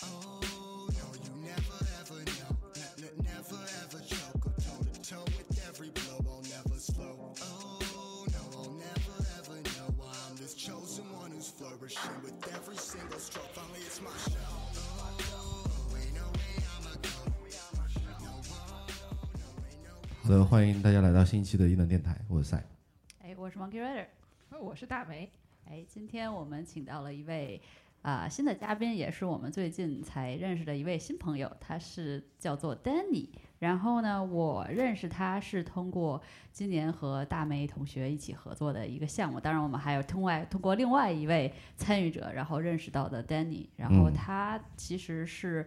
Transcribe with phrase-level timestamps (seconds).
[0.00, 2.52] Oh no, you never ever know.
[2.76, 4.40] Ne- ne- never ever choke.
[4.40, 6.18] Go toe to toe with every blow.
[6.28, 7.34] I'll never slow.
[7.42, 12.76] Oh no, I'll never ever know why I'm this chosen one who's flourishing with every
[12.76, 13.50] single stroke.
[13.54, 14.38] Finally, it's my show.
[15.34, 17.08] Oh, ain't no way I'ma go.
[17.48, 18.86] No, oh,
[19.34, 22.62] no, ain't no 好的，欢迎大家来到新一期的一能电台，我是赛。
[23.20, 24.06] 哎，我是 Monkey Rider。
[24.60, 25.30] 我是大梅，
[25.65, 27.61] 哎，今天我们请到了一位
[28.01, 33.29] 啊、新的嘉宾，也是我们最近才认识的一位新朋友，他是叫做 Danny。
[33.59, 43.67] 然后呢，我认识他是通过今年和大梅同学一起合作的一个项目，当然我们还有通外通过另外一位参与者，然后认识到的 Danny。
[43.77, 45.65] 然后他其实是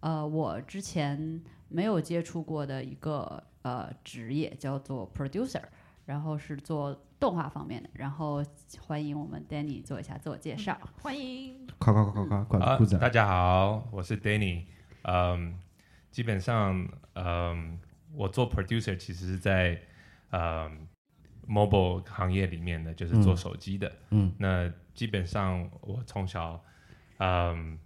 [0.00, 5.62] 呃我之前没有接触过的一个呃职业，叫做 producer。
[6.04, 8.44] 然后是做动画方面的，然后
[8.80, 10.78] 欢迎我们 Danny 做一下自我介绍。
[11.02, 11.66] 欢迎。
[11.78, 13.08] 夸夸夸夸夸，啊鼓鼓掌大。
[13.08, 14.64] 家好，我是 Danny。
[15.02, 15.58] 嗯，
[16.10, 17.78] 基本上，嗯，
[18.14, 19.80] 我做 producer 其实是在
[20.30, 20.86] 嗯
[21.48, 23.92] mobile 行业里面的，就是做嗯手机的。
[24.10, 26.62] 嗯那基本上我从小，
[27.18, 27.78] 嗯，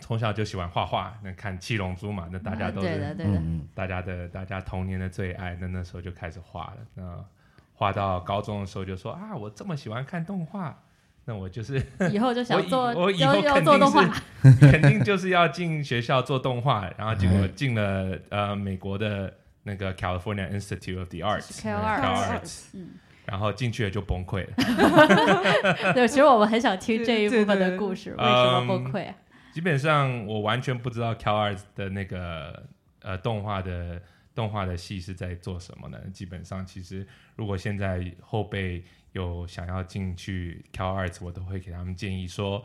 [0.00, 3.38] 从小就喜欢画画，那看《七龙珠》嘛，那大家都是、对的，对的。
[3.40, 6.76] 嗯大家的大家童年的最爱，那那时候就开始画了。
[6.94, 7.24] 那
[7.76, 10.76] 画到高中的时候就说啊，我这么喜欢看动画，
[11.26, 14.02] 那我就是以后就想做，我以要要后肯定做动画。
[14.42, 19.32] 是 肯定就是要进学校做动画，然后结果哎进了呃美国的
[19.64, 22.68] 那个 California Institute of the Arts，Cal Arts
[23.26, 24.52] 然后进去了就崩溃了。
[25.92, 29.14] 对，其实我们很想听这一部分的故事，为什么崩嗯溃啊？
[29.52, 32.62] 基本上我完全不知道 Cal Arts 的那个
[33.02, 34.00] 呃动画的
[34.36, 35.98] 动画的戏是在做什么呢？
[36.12, 42.62] 基本上其实如果现在后辈有想要进去 Cal Arts，我都会给他们建议说，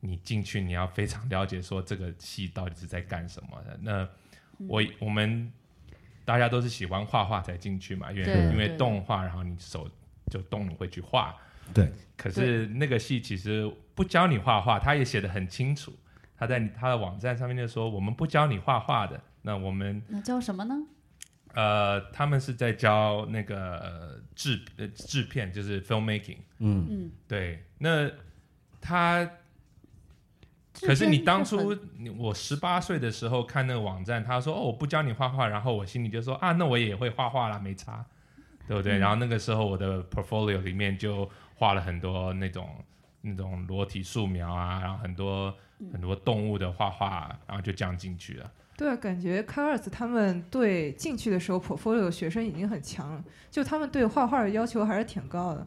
[0.00, 3.78] 你进去你要非常了解说这个戏到底是在干什么的。
[3.80, 4.08] 那
[4.66, 5.50] 我我们
[6.24, 9.88] 大家都是喜欢画画才进去嘛，因为因为动画，然后你手
[10.28, 11.36] 就动，你会去画。
[11.72, 15.94] 对，可是那个戏其实不教你画画，他也写的很清楚。
[16.36, 19.22] 他在他的网站上面就说，我们不教你画画的。
[19.42, 20.74] 那我们那叫什么呢？
[21.54, 26.38] 呃，他们是在教那个、呃制呃制片，就是 filmmaking。
[26.58, 28.10] 嗯嗯，对，那
[28.80, 29.28] 他
[30.80, 31.76] 可是你当初
[32.18, 38.04] 我十八岁的时候看那个网站，他说哦我不教你画画，然后我心里就说啊那我也会画画啦，没差，
[38.66, 38.98] 对不对？
[38.98, 42.68] 嗯然后那个时候我的 portfolio 里面就画了很多那种
[43.20, 45.54] 那种裸体素描啊，然后很多、
[45.92, 48.50] 很多动物的画画，然后就这样进去了。
[48.82, 55.64] 对啊，感觉 c a r s 他们对进去的时候 portfolio 学生已经很强了，就他们对画画的要求还是挺高的。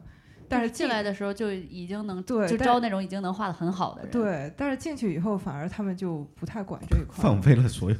[0.48, 7.22] 但是进来的时候就已经能就对就招那种已经能画的很好的人。，对，但是进去以后反而他们就不太管这一块。
[7.22, 7.96] 放飞了所有，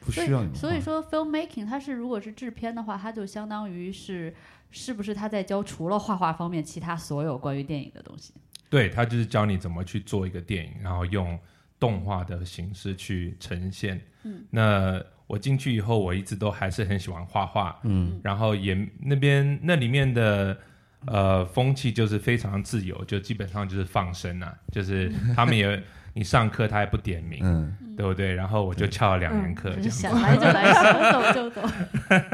[0.00, 4.32] 不需要你所以说 filmmaking 它是如果是制片的话，它就相当于是
[4.70, 8.32] 是不是他在教除了画画方面其他所有关于电影的东西？
[8.70, 11.38] 对他就是教你怎么去做一个电影，然后用
[11.78, 14.00] 动画的形式去呈现。
[14.24, 18.20] 嗯，那我进去以后，我一直都还是很喜欢画画，嗯。
[18.22, 20.56] 然后也那边那里面的
[21.06, 25.82] 呃风气就是非常自由，就基本上就是放生啊，就是他们也
[26.14, 28.34] 你上课他也不点名，嗯，对不对？
[28.34, 31.62] 然后我就翘了两年课，想来就来，想走就走。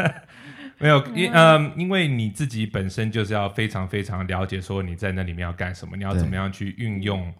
[0.78, 7.32] 没有，因嗯，因为你自己本身就是要非常非常了解，说你在那里面要干什么，你要怎么样去运用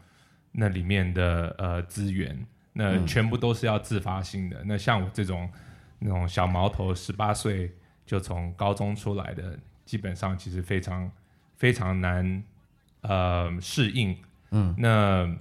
[0.53, 4.63] 那里面的呃资源，那嗯全部都是要自发性的。
[4.65, 5.51] 那像我这种
[5.99, 7.73] 那种小毛头，十八岁
[8.07, 11.11] 就从高中出来的，基本上其实非常
[11.57, 12.43] 非常难
[13.01, 14.17] 呃适应。
[14.51, 15.35] 嗯，那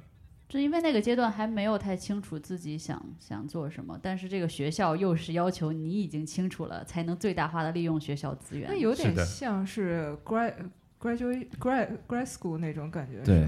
[0.48, 8.76] 就因为那个阶段还没有太清楚自己想想做什么，但是这个学校又是要求你已经清楚了，才能最大化的利用学校资源那。
[8.78, 10.54] 有点像是 grad
[11.00, 13.22] graduate grad grad school 那种感觉。
[13.24, 13.48] 对，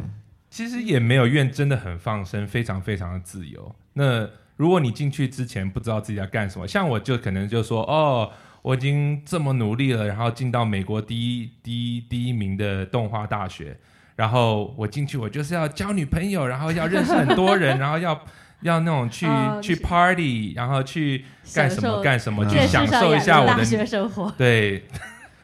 [0.53, 3.75] 其实也没有院真的很放生，非常非常的自由。
[3.93, 13.75] 那如果你进去之前不知道自己要干什么，像我就可能就说哦，我已经这么努力了，然后进到美国第一第一第一名的动画大学，
[14.15, 18.23] 然后我进去我就是要交女朋友，然后要认识很多人， 然后要
[18.61, 24.31] 要那种去、啊去 party，然后去干什么干什么，嗯去享受一下我的的大学生活。
[24.37, 24.83] 对，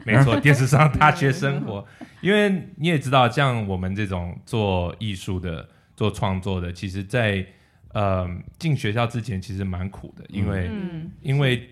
[0.04, 1.86] 没错，电视上大学生 活，
[2.20, 7.46] 因为你也知道，像我们这种做艺术的、做创作的，其实在
[7.92, 11.68] 呃进学校之前其实蛮苦的，因为、嗯因为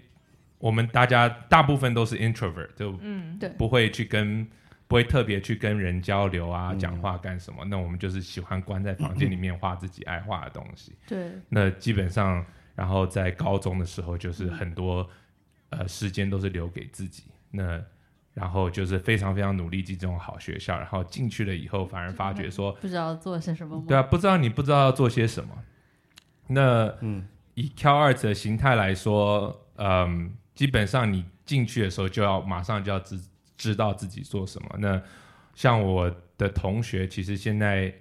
[0.58, 4.44] 我们大家大部分都是 introvert，就嗯，对不会去跟
[4.88, 7.64] 不会特别去跟人交流啊、嗯讲话干什么。
[7.64, 10.94] 那我们就是喜欢关在房间里面画自己爱画的东西。
[11.06, 15.08] 对，那基本上，然后在高中的时候，就是很多、
[15.70, 17.22] 呃时间都是留给自己。
[17.52, 17.80] 那
[18.38, 23.84] 然后就是非常非常努力进这种好学校，然后进去了以后，反而发觉说，不知道做些什么吗？
[23.88, 25.50] 对啊，不知道你不知道要做些什么。
[26.46, 33.20] 那嗯以 Cal Arts 的形态来说，嗯，基本上你进去的时候就要马上就要知
[33.56, 34.68] 知道自己做什么。
[34.78, 35.02] 那
[35.54, 37.92] 像我的同学，其实现在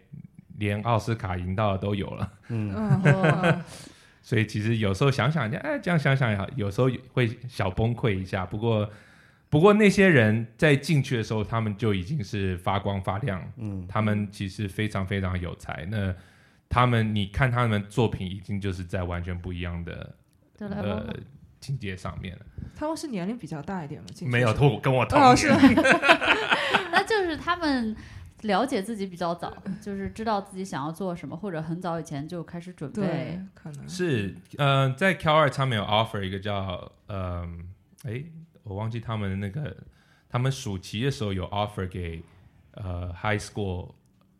[0.59, 2.71] 连奥斯卡赢到的都有了，嗯
[3.03, 3.63] 嗯，
[4.21, 8.45] 所以其实有时候想想，哎，这样想想也好，有时候会小崩溃一下。
[8.45, 8.87] 不过，
[9.49, 15.85] 不过那些人在进去的时候，他们就已经是发光发亮，嗯他们其实非常非常有才。
[15.89, 16.13] 那
[16.69, 20.15] 他们，你看他们作品，已经就是在完全不一样的
[20.59, 21.15] 呃
[21.61, 22.45] 境界上面了。
[22.75, 24.07] 他们是年龄比较大一点吗？
[24.23, 25.47] 没有，跟跟我同哦，是，
[26.91, 27.95] 那就是他们
[28.41, 37.65] 了解自己比较早，就是知道自己想要做什么，或者很早以前就开始准备对。，可能是呃，在 Cal Arts 他们有 offer 一个叫嗯，
[38.03, 38.23] 哎，
[38.67, 39.75] 我忘记他们那个，
[40.29, 42.21] 他们暑期的时候有 offer 给
[42.71, 43.93] 呃 high school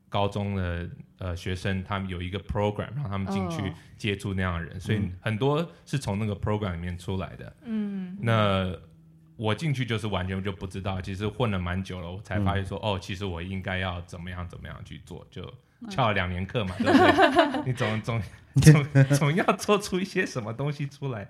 [0.10, 0.90] 高中的
[1.20, 3.74] 呃学生，他们有一个 program 让他们进去哦。
[3.98, 5.12] 接触那样的人，所以嗯。
[5.22, 7.56] 很多是从那个 program 里面出来的。
[7.64, 8.72] 嗯，那
[9.36, 15.52] 我进去就是完全就不知道，其实混了蛮久了，我才发现说，哦，其实我应该要怎么样怎么样去做，就
[15.90, 17.64] 翘了两年课嘛， 对不对？
[17.66, 18.22] 你总总
[18.62, 21.28] 总总要做出一些什么东西出来，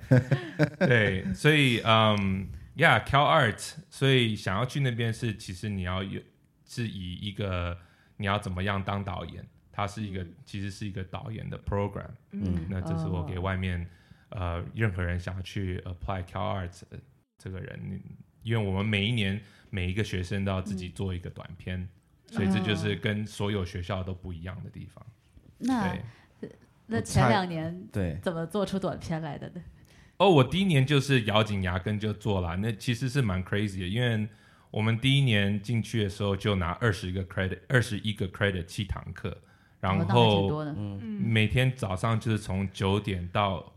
[0.80, 2.48] 对，所以嗯
[2.78, 6.22] ，Yeah，Cal Art，所以想要去那边是，其实你要有
[6.66, 7.78] 是以一个
[8.16, 12.68] 你要怎么样当导演，它是一个其实是一个导演的 program，嗯。
[12.70, 13.42] 那这是我给哦。
[13.42, 13.90] 外面、
[14.30, 17.00] 呃任何人想要去 apply Cal Arts 的
[17.38, 18.02] 这个人，
[18.44, 21.88] 因为我们每一年每一个学生都要自己做一个短片，
[22.28, 25.06] 所以这就是跟所有学校都不一样的地方。
[25.60, 25.96] 那
[26.40, 26.52] 对，
[26.88, 29.62] 那前两年对，怎么做出短片来的呢？
[30.18, 34.28] 哦，我第一年就是咬紧牙根就做了，那其实是蛮 crazy 的，因为
[34.72, 39.36] 我们第一年进去的时候就拿二十个 credit，二十一个 credit 七堂课，
[39.80, 40.64] 然后。
[40.64, 41.00] 嗯。
[41.02, 41.22] 嗯。
[41.28, 43.74] 每天早上就是从九点到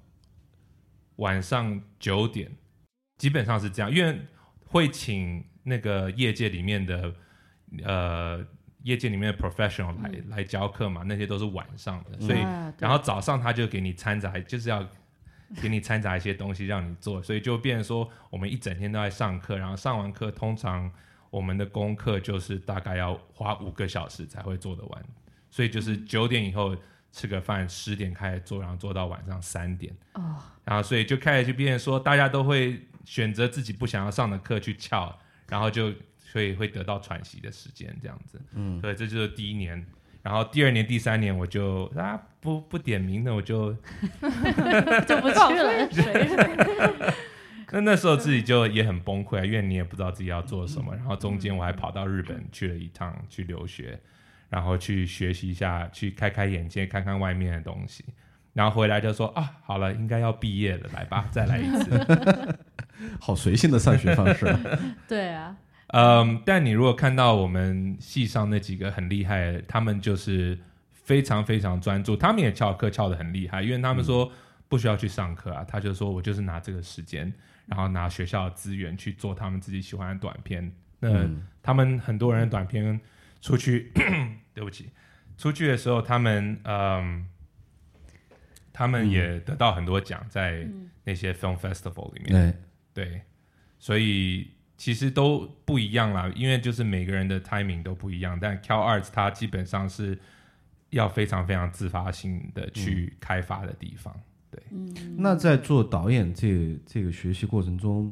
[1.16, 2.50] 晚上九点，
[3.18, 4.18] 基本上是这样，因为
[4.64, 7.14] 会请那个业界里面的
[7.84, 8.46] 呃
[8.82, 10.24] 业界里面的 professional 来、嗯。
[10.30, 14.86] 来教课嘛，那些都是晚上的，所以、啊然后早上他就给你掺杂，就是要
[15.60, 20.90] 给你掺杂一些东西让你做，所以就变成说我们一整天都在上课，然后上完课通常
[21.28, 25.04] 我们的功课就是大概要花五个小时才会做得完，
[25.50, 26.76] 所以就是九点以后
[27.10, 35.18] 吃个饭，十点开始做，然后做到晚上三点，哦，然后所以就开始就变成说大家都会选择自己不想要上的课去翘，
[35.48, 38.40] 然后就所以会得到喘息的时间这样子。
[38.52, 39.84] 嗯，对，这就是第一年。
[40.22, 43.72] 然后第二年、第三年我就啊不不点名的，我就
[45.06, 47.14] 就不去了。
[47.72, 50.94] 那那时候自己就也很崩溃啊，因为你也不知道自己要做什么。
[50.96, 53.98] 然后中间我还跑到日本去了一趟去留学，
[54.48, 58.04] 然后去学习一下，去开开眼界，看看外面的东西。
[58.52, 62.58] 然后回来就说啊，好了，应该要毕业了，来吧，再来一次。
[63.20, 64.60] 好随性的上学方式啊，
[65.06, 65.56] 对啊，
[65.92, 70.58] 嗯，但你如果看到我们系上那几个很厉害的，他们就是
[70.92, 74.30] 非常非常专注，他们也翘课翘的很厉害，因为他们说
[74.68, 77.32] 不需要去上课啊，他就说我就是拿这个时间，
[77.66, 80.72] 然后拿学校的资源去做他们自己喜欢的短片。
[81.00, 81.46] 那、嗯。
[81.62, 83.00] 他们很多人的短片
[83.40, 83.92] 出去，
[84.54, 84.88] 对不起，
[85.36, 87.26] 出去的时候他们嗯，
[88.72, 90.88] 他们也得到很多奖，在嗯。
[91.02, 92.54] 那些 film festival 里面。
[92.92, 93.20] 对，对，
[93.78, 94.48] 所以
[94.80, 98.38] 其实都不一样啦，因为就是每个人的 timing 都不一样。
[98.40, 100.18] 但 Cal Arts 它基本上是
[100.88, 104.18] 要非常非常自发性的去开发的地方。
[104.70, 108.10] 嗯，那在做导演这这个学习过程中，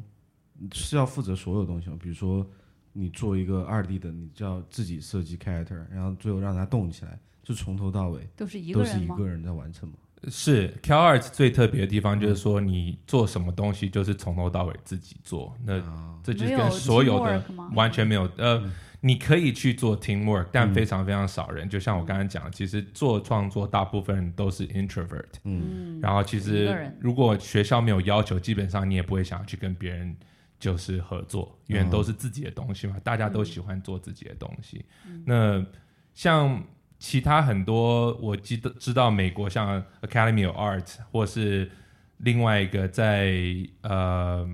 [0.71, 1.97] 是要负责所有东西吗？
[1.99, 2.47] 比如说，
[2.93, 8.99] 你做一个二 D 的，你就要自己设计 character，然后最后让它动起来，就从头到尾都是一个都是？
[8.99, 9.95] 一个人在完成嘛？
[10.27, 18.71] 是 Cal Arts 最特别的地方，就是说你做什么东西就是从头到尾自己做，那啊，这就跟所有的完全没有呃。
[19.01, 20.73] 你可以去做 teamwork，但嗯。
[20.73, 21.69] 非常非常少人。
[21.69, 30.13] 就像我刚才讲，其实做创作大部分人都是 introvert，嗯，嗯，然后其实如果学校没有要求，基本上你也不会想要去跟别人
[30.59, 31.89] 就是合作，因为嗯。
[31.89, 34.83] 都是自己的东西嘛，大家都喜欢做自己的东西。
[35.07, 35.23] 嗯。
[35.25, 35.65] 那
[36.13, 36.61] 像
[36.99, 41.71] 其他很多，我记得知道美国像 Academy of Art，或是
[42.17, 43.33] 另外一个在
[43.81, 44.47] 呃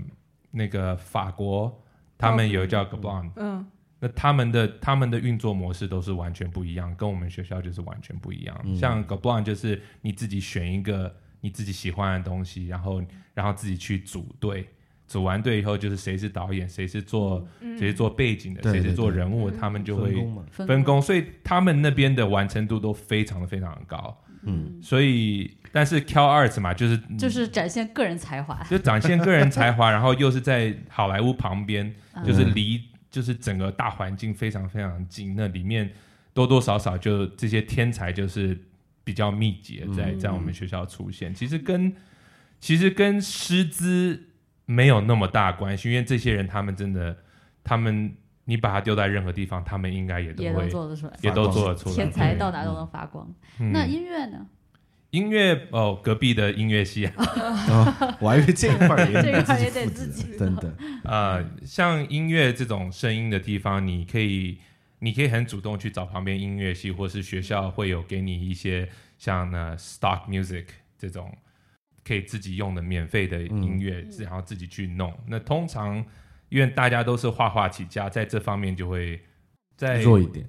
[0.52, 1.84] 那个法国，
[2.18, 3.66] 他们有叫 g a b l o n 嗯，
[4.00, 8.56] 那他们的他们的运作模式都是完全不一样，跟我们学校就是完全不一样。
[8.64, 8.76] 嗯。
[8.78, 14.70] 像 g a b l o n 就是你自己选一个你自己喜欢的东西，然后然后自己去组队，
[15.08, 17.78] 组完队以后就是谁是导演，谁是做、嗯。
[17.78, 24.18] 谁是做背景的，谁是做人物，嗯他们就会分工嘛，分工，所以他们那边的完成度都非常的非常的高。
[24.44, 32.24] 嗯，所以但是 Cal Arts 嘛，就是就是展现个人才华，就展现个人才华， 然后又是在好莱坞旁边，嗯。
[32.24, 32.82] 就是离
[33.12, 35.92] 就是整个大环境非常非常近，那里面
[36.34, 38.58] 多多少少就这些天才就是
[39.04, 40.20] 比较密集的在、嗯。
[40.20, 41.34] 在我们学校出现。
[41.34, 41.94] 其实跟
[42.62, 44.24] 其实跟师资
[44.66, 47.16] 没有那么大关系，因为这些人他们真的，
[47.64, 51.96] 他们你把他丢在任何地方，他们应该也都也能会做得出来，也都做得出来。
[51.96, 53.28] 钱财到哪都能发光。
[53.60, 54.46] 嗯那音乐呢？
[55.12, 57.10] 音乐哦，隔壁的音乐系
[58.20, 64.58] 我还以为这一块儿也这一块儿也负责得自己真的，呃，像音乐这种声音的地方，你可以，
[65.00, 70.66] 你可以很主动去找旁边音乐系，或是学校会有给你一些像呢 stock music
[71.00, 71.34] 这种
[72.06, 75.12] 可以自己用的免费的音乐，嗯然后自己去弄。
[75.28, 76.06] 那通常
[76.50, 79.20] 因为大家都是画画起家，在这方面就会
[79.76, 80.48] 再弱一点，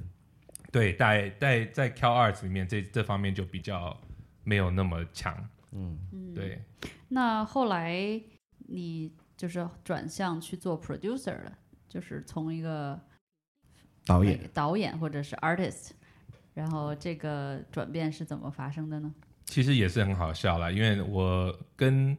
[0.70, 3.98] 对，在在在 Cal Arts 里面这这方面就比较
[4.44, 5.34] 没有那么强。
[5.72, 6.62] 嗯，嗯，对，
[7.08, 8.20] 那后来
[8.68, 11.58] 你就是转向去做 producer 了，
[11.88, 13.00] 就是从一个
[14.04, 15.92] 导演，导演或者是 artist，
[16.54, 19.14] 然后这个转变是怎么发生的呢？
[19.46, 22.16] 其实也是很好笑啦，因为我跟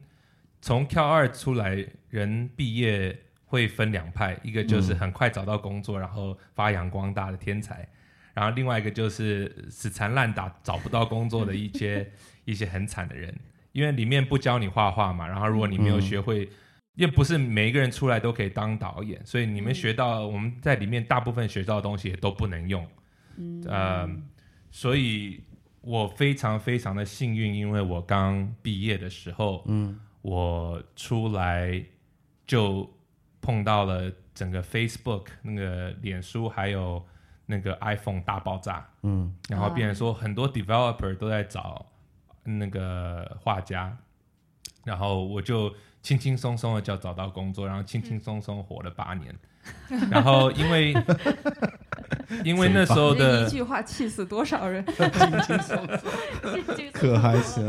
[0.60, 7.88] 从 Cal 二出来人毕业会分两派，一个就是很快找到工作，然后发扬光大的天才，
[8.34, 12.10] 然后另外一个就是死缠烂打找不到工作的一些
[12.44, 13.34] 一些很惨的人，
[13.72, 16.48] 因为里面不教你画画嘛，然后如果你没有学会。
[16.94, 22.84] 因为不是每一个人出来都可以当导演，所以你们学到、我们在里面大部分学到的东西也都不能用。
[23.36, 24.10] 嗯，呃，
[24.72, 25.40] 所以
[25.80, 31.82] 我非常非常的幸运，因为我刚毕业的时候，嗯，我出来
[32.46, 32.88] 就
[33.40, 37.02] 碰到了整个 Facebook 那个脸书还有
[37.46, 41.86] 那个 iPhone 大爆炸，嗯，然后变成说很多 developer 都在找
[42.44, 43.96] 那个画家，
[44.84, 49.34] 然后我就轻轻松松的就找到工作，然后轻轻松松活了八年，
[50.10, 50.94] 然后因为
[52.44, 54.84] 因为那时候的一句话气死多少人？
[56.92, 57.66] 可还行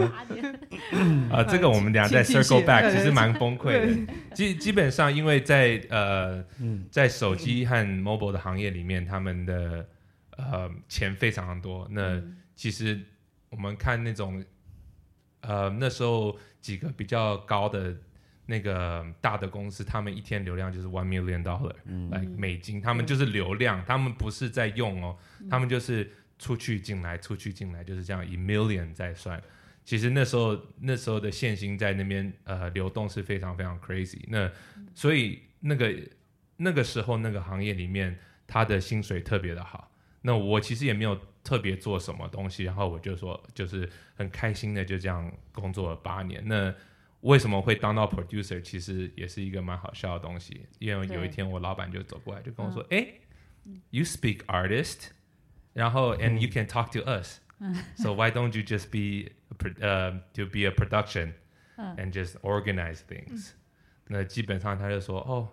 [1.31, 4.13] 啊，这个我们等一下再 circle back，其实蛮崩溃的。
[4.33, 9.85] 基基本上，因为在呃，嗯在手机和 mobile 的行业里面，他们的
[10.37, 11.87] 呃钱非常多。
[11.91, 12.21] 那
[12.55, 12.99] 其实
[13.49, 14.43] 我们看那种
[15.41, 17.95] 呃那时候几个比较高的
[18.49, 25.15] 那个大的公司，他们一天流量就是 one million dollar，嗯来美金，他们就是流量，他们不是在用哦，
[25.47, 29.39] 他们就是出去进来，出去进来，就是这样以 million 在算。
[29.85, 34.21] 其实那时候那时候的现金在那边呃流动是非常非常 crazy。
[34.27, 34.49] 那
[34.95, 35.95] 所以那个
[36.57, 39.91] 那个时候那个行业里面，他的薪水特别的好。
[40.21, 46.43] 那我其实也没有特别做什么东西，然后我就说就是很开心的就这样工作了八年。
[46.45, 46.73] 那
[47.21, 48.61] 为什么会当到 producer？
[48.61, 52.97] 其实也是一个蛮好笑的东西，因为有一天我老板就走过来就跟我说：“哎、
[53.89, 55.09] y o u speak artist，
[55.73, 57.39] 然后 and you can talk to us。
[57.97, 59.31] So why don't you just be
[59.81, 61.33] 呃、to be a production
[61.75, 63.51] 嗯 and just organize things？、
[64.07, 65.49] 那基本上他就说哦，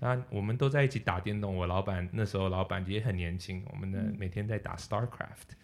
[0.00, 1.56] 那我们都在一起打电动。
[1.56, 5.56] 我老板那时候老板也很年轻，我们的每天在打 StarCraft。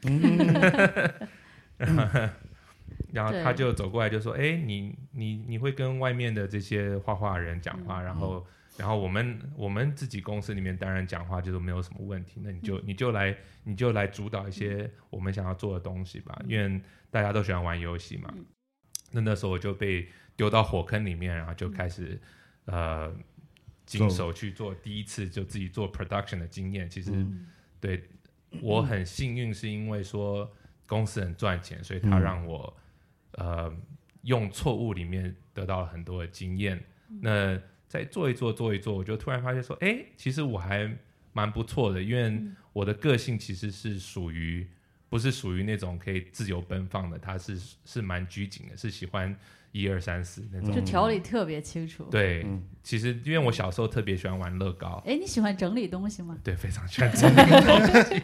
[3.13, 8.47] 然后他就走过来就说：“哎，你你你会跟外面的这些画画人讲话，然后
[8.77, 18.33] 然后我们我们自己公司里面当然讲话就是没有什么问题，那你就你就来你就来主导一些我们想要做的东西吧，因为大家都喜欢玩游戏嘛。
[19.11, 22.21] 那那时候我就被丢到火坑里面，然后就开始
[22.65, 23.15] 呃
[23.85, 26.89] 经手去做第一次就自己做 production 的经验。
[26.89, 27.47] 其实、嗯。
[27.81, 28.01] 对
[28.61, 30.49] 我很幸运，是因为说
[30.87, 32.77] 公司很赚钱，所以他嗯让我、
[33.33, 33.73] 呃
[34.23, 36.81] 用错误里面得到了很多的经验。
[37.21, 40.89] 那再做一做做一做，我就突然发现说，哎，其实我还
[41.33, 42.41] 蛮不错的，因为
[42.73, 44.65] 我的个性其实是属于
[45.09, 49.37] 不是属于那种可以自由奔放的，他是是蛮拘谨的，是喜欢
[49.73, 50.73] 一二三四那种。
[50.73, 52.05] 就条理特别清楚。
[52.05, 56.37] 对，嗯其实因为我小时候特别喜欢玩乐高，哎，你喜欢整理东西吗？
[56.43, 58.23] 对，非常喜欢整理东西。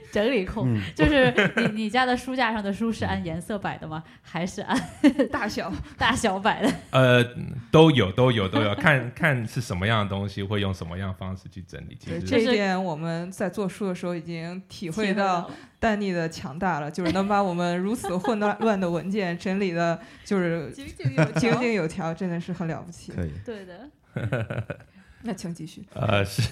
[0.12, 4.04] 整理控，嗯就是 你你家的书架上的书是按颜色摆的吗？
[4.20, 4.78] 还是按
[5.32, 6.70] 大小大小摆的？
[6.90, 7.24] 呃，
[7.70, 11.96] 都有，都有，都有，看看是什么样的东西，会用什么样的方式去整理。
[11.98, 15.50] 其对实这一点，我们在做书的时候已经体会到了
[15.84, 22.14] 丹尼的强大了，就是能把我们如此混乱 乱的文件整理的，就是井井有条。
[22.14, 23.12] 真的是很了不起。
[23.12, 23.30] 可以。
[23.44, 23.90] 对的，
[25.24, 25.84] 那请继续。
[25.92, 26.50] 呃，是，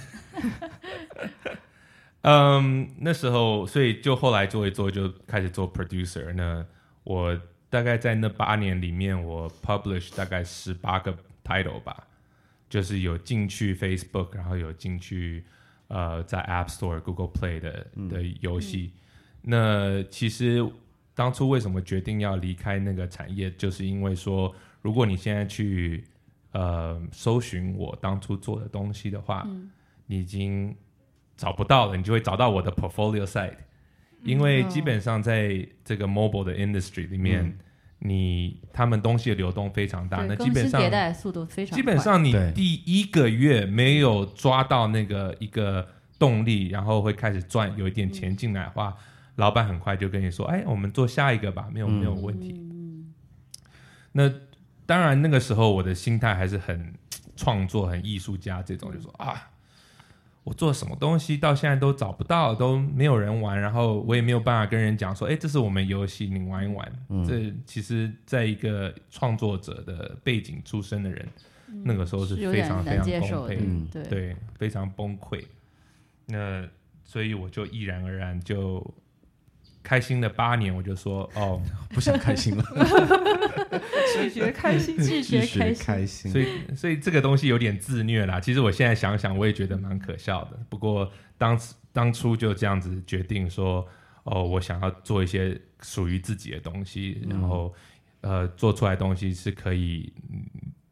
[2.20, 6.30] 嗯，那时候，所以就后来做一做，就开始做 producer。
[6.34, 6.62] 那
[7.04, 7.34] 我
[7.70, 12.06] 大概在那八年里面，我 publish 大概十八个 title 吧，
[12.68, 15.42] 就是有进去 Facebook，然后有进去
[15.88, 18.92] 呃在 App Store、Google Play 的的游戏。
[19.42, 20.64] 那其实
[21.14, 26.04] 当初为什么决定要离开那个产业，就是因为说，如果你现在去
[26.52, 29.46] 呃搜寻我当初做的东西的话，
[30.06, 30.74] 你已经
[31.36, 33.56] 找不到了，你就会找到我的 portfolio site，
[34.22, 37.58] 因为基本上在这个 mobile 的 industry 里面，嗯。
[38.04, 41.76] 你他们东西的流动非常大，那基本上迭代速度非常。
[41.76, 45.86] 基本上你第一个月没有抓到那个一个
[46.18, 48.96] 动力，然后会开始赚有一点钱进来的话，
[49.36, 52.60] 老板很快就跟你说：“哎，我们做下一个吧，没有嗯没有问题。
[54.12, 54.30] 那
[54.86, 56.94] 当然那个时候我的心态还是很
[57.36, 59.48] 创作、很艺术家这种，就说啊。
[60.44, 66.92] 我做什么东西到现在都找不到，都没有人玩，然后我也没有办法跟人讲说，哎，这是我们游戏，你玩一玩。
[67.10, 71.28] 嗯这其实，在一个创作者的背景出身的人，
[71.84, 75.44] 那个时候是非常非常崩溃的，嗯对对，非常崩溃。
[76.26, 76.66] 那
[77.04, 78.84] 所以我就毅然而然就
[79.82, 81.60] 开心的八年，我就说哦，
[81.92, 82.64] 不想开心了，
[84.14, 84.96] 拒绝开心。
[84.98, 85.84] 拒绝开心。
[85.84, 86.30] 开心。
[86.30, 88.38] 所以所以这个东西有点自虐啦。
[88.40, 90.58] 其实我现在想想，我也觉得蛮可笑的。
[90.68, 91.58] 不过当
[91.92, 93.86] 当初就这样子决定说，
[94.24, 97.74] 哦，我想要做一些属于自己的东西，然后
[98.20, 100.44] 呃，做出来的东西是可以嗯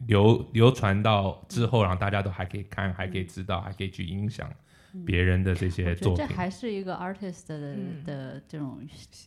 [0.07, 4.51] 流流传到之后，然后大家都还可以看，还可以知道，还可以去影响
[5.05, 6.27] 别人的这我些觉得这。
[6.27, 8.05] 还是一个 artist 的嗯。
[8.05, 8.81] 的这种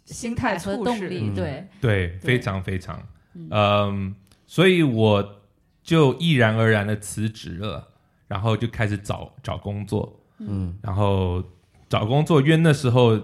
[0.06, 3.02] 心态和动力，嗯对，对，非常非常，
[3.34, 5.42] 嗯，所以我
[5.82, 7.88] 就毅然而然的辞职了，
[8.28, 11.44] 然后就开始找找工作，嗯，然后
[11.90, 13.20] 找工作，因为那时候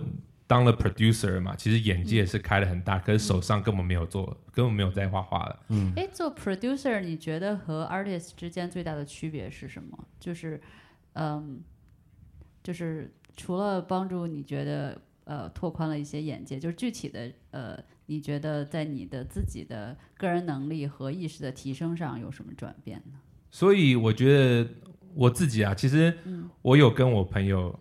[0.45, 5.59] 当了 producer 嘛，其实眼界是开的很大，可是手上根本没有做，根本没有在画画了。
[5.95, 10.07] 哎，做 producer，你觉得和 artist 之间最大的区别是什么？
[10.19, 10.59] 就是，
[11.13, 11.61] 嗯，
[12.63, 23.19] 就是除了帮助你觉得呃拓宽了一些眼界，就是具体的呃，你觉得在你的自己的个人能力和意识的提升上有什么转变呢？
[23.51, 24.69] 所以我觉得
[25.15, 26.15] 我自己啊，其实
[26.61, 27.77] 我有跟我朋友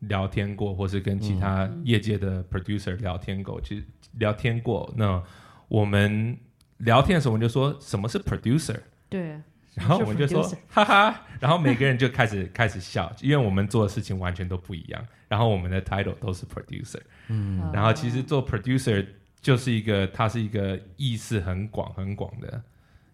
[0.00, 3.84] 聊天过，或是跟其他业界的 producer 聊天过，其实
[4.18, 4.92] 聊天过。
[4.96, 5.22] 那
[5.68, 6.38] 我们
[6.78, 9.40] 聊天的时候，我们就说什么是 producer，对，
[9.74, 19.06] 然后我们就说哈哈，然后每个人就开始开始笑，因为我们做的事情完全都不一样，然后我们的 title 都是 producer，嗯然后其实做 producer
[19.40, 22.60] 就是一个，它是一个意识很广很广的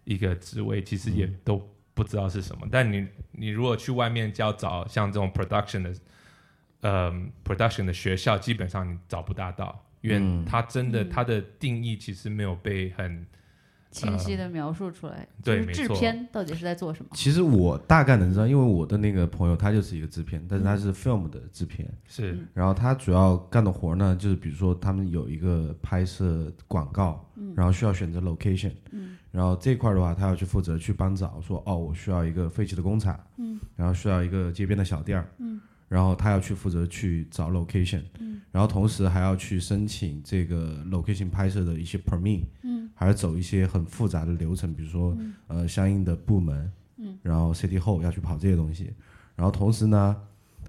[0.03, 1.61] 一个职位，其实也都
[1.93, 2.67] 不知道是什么。
[2.71, 5.93] 但你你如果去外面要找像这种 production 的，
[6.81, 7.11] 呃
[7.45, 13.25] production 的学校，基本上你找不大到，因为嗯它真的嗯它的定义其实没有被很
[13.91, 17.09] 清晰的描述出来，呃对就是制片到底是在做什么？
[17.13, 22.37] 其实我大概能知道，因为我的那个朋友他就是一个制片，但是他是 film 的制片，是。
[22.53, 28.71] 然后他主要干的活呢，就是比如说他们有一个拍摄广告，然后需要选择 location，
[29.31, 33.19] 然后这块的话，他要去负责去帮找，说哦，我需要一个废弃的工厂，
[33.75, 35.29] 然后需要一个街边的小店儿，
[35.87, 38.01] 然后他要去负责去找 location，
[38.51, 42.43] 然后同时还要去申请这个 location 拍摄的一些 permit，
[42.93, 46.71] 还要走一些很复杂的流程，比如说呃相应的部门，
[47.21, 48.93] 然后 city hall 要去跑这些东西，
[49.35, 50.15] 然后同时呢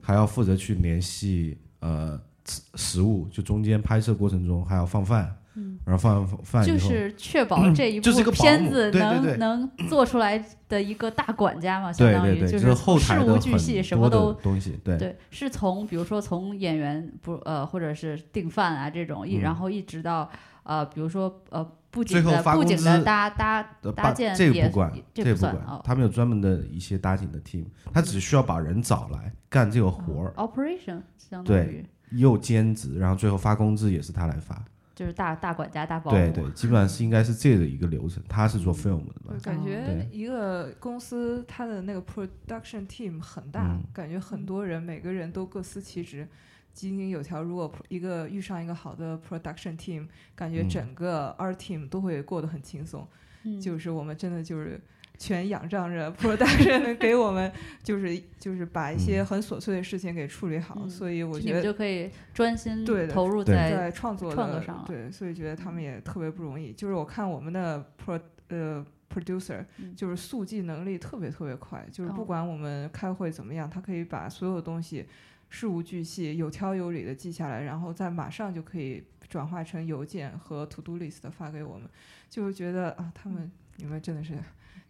[0.00, 5.37] 还要负责去联系呃食食物，就中间拍摄过程中还要放饭，
[5.85, 20.31] 然后放完饭以后，就是 确保这一部片子能对能做出来的一个大管家嘛，相当于就就是后事台的无巨细，什么都东西，对对，是从比如说从演员不呃，或者是订饭啊这种，一、然后一直到
[20.62, 31.87] 呃，比如说呃布景的布景的搭搭搭呃把这个不管，这个不管他们有专门的一些搭景的 team，他只需要把人找来干这个活儿，operation 相当对于。
[32.12, 34.64] 又兼职，然后最后发工资也是他来发，
[34.98, 36.16] 就是大大管家、大保姆。
[36.16, 38.20] 对对，基本上是应该是这样的一个流程。
[38.28, 39.32] 他是做 film 的嘛？
[39.40, 46.26] 感觉一个公司它的那个 production team 很大，嗯感觉很多人，每个人都各司其职，
[46.74, 47.44] 井井有条。
[47.44, 53.06] 如果一个遇上一个好的 production team，感觉嗯整个 art team 都会过得很轻松。
[53.44, 54.80] 嗯就是我们真的就是
[55.18, 57.52] 全仰仗着 production 给我们，
[57.83, 60.76] 就是就是把一些嗯很琐碎的事情给处理好。
[60.81, 66.72] 嗯所以我你们觉得就可以专心对投入在在创作的创作上了对，所以觉得他们也特别不容易。
[66.72, 75.07] 就是我看我们的 pro 呃 producer，、嗯就是速记能力特别特别快，就是哦不管我们开会怎么样，他可以把所有东西
[75.50, 81.88] 事无巨细、有条有理的记下来，然后再马上就可以转化成邮件和 to do list 发给我们。
[82.31, 84.35] 就觉得啊，他们你们真的是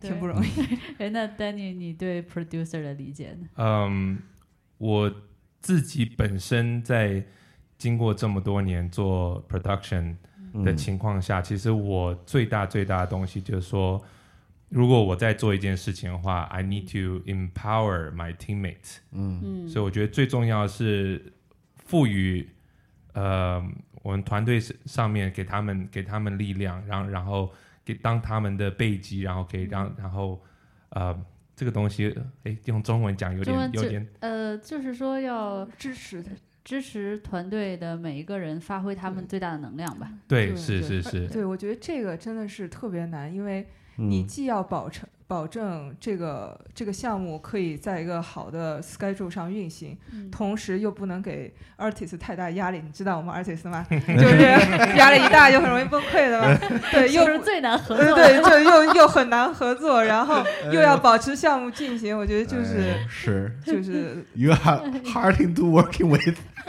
[0.01, 0.49] 挺不容易。
[0.99, 3.49] 哎，那 Danny，你对 producer 的理解呢？
[3.57, 4.19] 嗯，
[4.79, 5.13] 我
[5.61, 7.25] 自己本身在
[7.77, 10.17] 经过这么多年做 production
[10.65, 14.03] 的嗯情况下，其实我最大最大的东西就是说，
[14.69, 18.99] 如果我在做一件事情的话，I need to empower my teammates。
[19.13, 21.33] 嗯嗯，所以我觉得最重要的是
[21.77, 22.49] 赋予
[23.15, 23.63] 呃
[24.03, 27.53] 我们团队上面给他们给他们力量，然后然后
[27.89, 29.69] 给当他们的背肌，然后可以嗯。
[29.71, 30.39] 让然后
[30.91, 31.19] 呃
[31.57, 36.31] 这个东西，哎，用中文讲有点有点呃，就是说要支持的，
[36.63, 40.13] 支持团队的每一个人发挥他们最大的能量吧。
[40.29, 52.81] 对，对是是是，对我觉得这个真的是特别难，因为你嗯既要保证保证这个这个项目可以在一个好的 schedule 上运行，嗯同时又不能给 artist 太大压力。
[52.83, 53.87] 你知道我们 artist 吗？
[53.91, 54.39] 就是
[54.97, 56.59] 压力一大就很容易崩溃的嘛。
[56.91, 58.15] 对，又是最难合作。
[58.17, 66.39] 对，就又又很难合作，然后又要保持项目进行，我觉得就是哎是就是 you are hard to working with。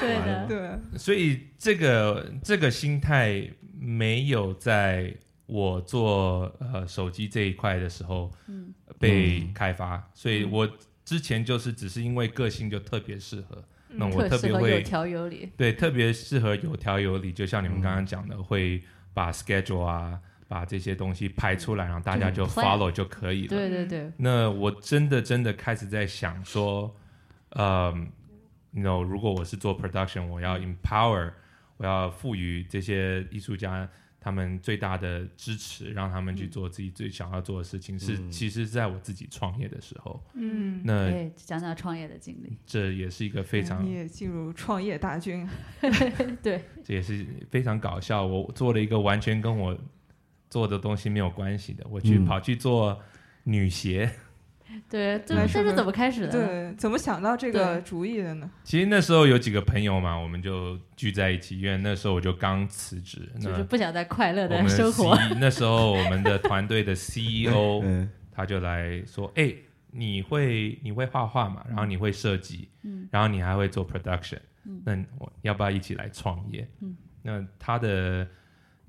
[0.00, 3.48] 对的，对，所以这个这个心态
[3.80, 5.14] 没有在
[5.50, 8.72] 我做呃手机这一块的时候嗯。
[8.98, 9.52] 被嗯。
[9.54, 10.68] 开发，所以我
[11.04, 15.50] 之前就是只是因为个性就特别适合，那我特适合有特别会条有理。
[15.56, 18.82] 对特别适合有条有理，就像你们嗯刚刚讲的，会
[19.14, 23.48] 把 schedule 啊，把这些东西排出来，然后大家就 follow 就可以了。
[23.48, 26.94] 对对对，那我真的真的开始在想说，
[27.50, 27.92] 呃
[28.72, 31.32] ，you know，如果我是做 production，我要 empower，
[31.78, 33.88] 我要赋予这些艺术家
[34.20, 37.98] 他们最大的支持，让他们去做自己最想要做的事情。
[37.98, 42.58] 是，嗯其实在我自己创业的时候，嗯，那哎，讲讲创业的经历。
[42.66, 45.48] 这也是一个非常你，也进入创业大军，
[46.42, 48.26] 对，这也是非常搞笑。
[48.26, 49.76] 我做了一个完全跟我
[50.50, 53.00] 做的东西没有关系的，我去嗯跑去做
[53.44, 54.10] 女鞋。
[54.88, 56.32] 对，这这是怎么开始的呢？
[56.32, 58.50] 对，怎么想到这个主意的呢？
[58.64, 65.16] 其实那时候有几个朋友嘛，我们就聚在一起，因为那时候我就刚辞职，就是不想再快乐的生活。
[65.40, 69.52] 那时候我们的团队的 CEO 嗯他就来说：“哎、
[69.90, 71.62] 你会你会画画嘛？
[71.68, 78.26] 然后你会设计，嗯然后你还会做 production，、嗯那我要不要一起来创业？”嗯那他的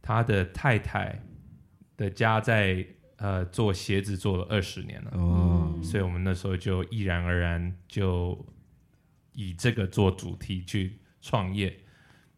[0.02, 1.20] 他的太太
[1.98, 2.86] 的家在
[3.22, 8.44] 呃做鞋子做了二十年了，哦嗯所以我们那时候就毅然而然就
[9.34, 11.72] 以这个做主题去创业，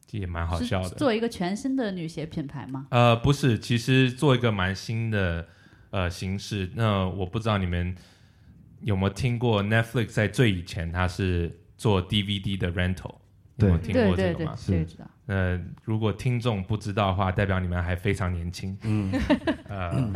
[0.06, 0.90] 这也蛮好笑的。
[0.90, 2.88] 做一个全新的女鞋品牌吗？
[2.92, 5.48] 呃，不是，其实做一个蛮新的
[5.92, 6.70] 呃形式。
[6.76, 7.96] 那我不知道你们
[8.82, 13.16] 有没有听过 Netflix 在最以前它是做 DVD 的 rental，
[13.56, 15.10] 有没有听对对对过这个吗？，这个知道。
[15.26, 18.78] 呃，如果听众不知道的话，代表你们还非常年轻。
[18.84, 19.12] 嗯，
[19.70, 20.12] 呃，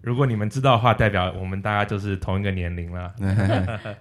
[0.00, 3.14] 如果你们知道的话，代表我们大家就是同一个年龄了。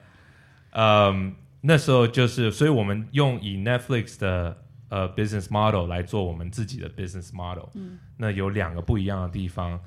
[0.72, 4.58] 嗯，那时候就是，所以我们用以 Netflix 的
[4.90, 7.70] 呃 business model 来做我们自己的 business model。
[7.76, 9.80] 嗯，那有两个不一样的地方，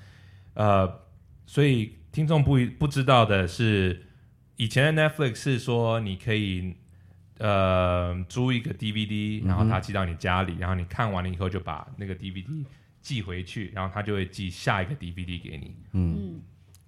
[0.54, 1.00] 呃，
[1.46, 4.06] 所以听众不不知道的是，
[4.56, 6.76] 以前的 Netflix 是说你可以
[7.42, 12.64] 呃租一个 DVD，然后他寄到你家里，然后你看完了以后就把那个 DVD
[13.00, 15.74] 寄回去，然后他就会寄下一个 DVD 给你。
[15.92, 16.16] 嗯。
[16.16, 16.40] 嗯。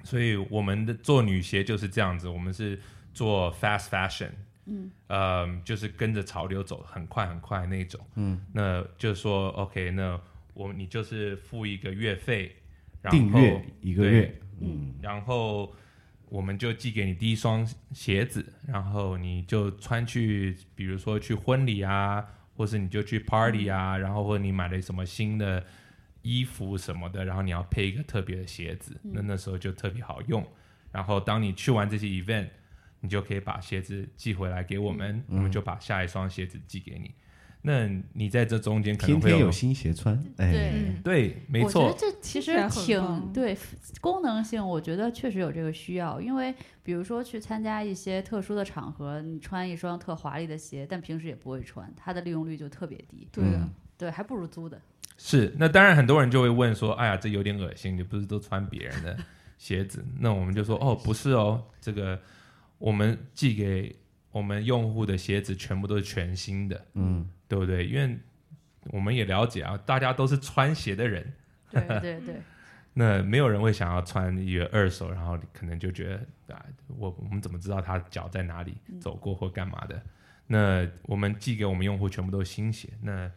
[0.05, 2.79] 所以我们的做女鞋就是这样子，我们是
[3.13, 4.31] 做 fast fashion，
[4.67, 4.91] 嗯。
[5.09, 8.01] 呃，就是跟着潮流走，很快很快那种。
[8.15, 10.21] 嗯，那就是说，OK，那
[10.53, 12.55] 我你就是付一个月费，
[13.03, 14.95] 然后订阅一个月，嗯。
[15.03, 15.75] 然后
[16.29, 22.25] 我们就寄给你第一双鞋子，然后你就穿去，比如说去婚礼啊，
[22.57, 25.65] 或是你就去 party 啊，然后或者你买了什么新的
[26.23, 30.45] 衣服什么的，然后你要配一个特别的鞋子，那那时候就特别好用。
[30.91, 32.49] 然后当你去完这些 event，
[33.01, 37.15] 你就可以把鞋子寄回来给我们，我们就把下一双鞋子寄给你。
[37.67, 43.57] 那你在这中间可能会天天有新鞋穿，哎，对对，没我觉得，这其实挺对
[44.03, 46.21] 功能性，我觉得确实有这个需要。
[46.21, 53.27] 因为比如说去参加一些特殊的场合，你穿一双特华丽的鞋，但平时也不会穿，它的利用率就特别低。
[53.33, 53.43] 对
[53.97, 54.79] 对，还不如租的。
[55.17, 55.55] 是。
[55.57, 59.17] 那当然，很多人就会问说：“哎呀，这有点恶心，你不是都穿别人的
[59.57, 62.21] 鞋子？”那我们就说：“哦，不是哦，这个
[62.77, 63.97] 我们寄给
[64.33, 67.87] 我们用户的鞋子全部都是全新的，嗯，对不对？
[67.87, 68.19] 因为
[68.91, 71.33] 我们也了解啊，大家都是穿鞋的人。”
[71.71, 72.37] 对对对，
[72.95, 76.09] 那没有人会想要穿一个二手，然后可能就觉
[76.47, 76.65] 得啊，
[76.97, 80.01] 我我们怎么知道他脚在哪里走过或干嘛的？
[80.47, 83.31] 那我们寄给我们用户全部都是新鞋，那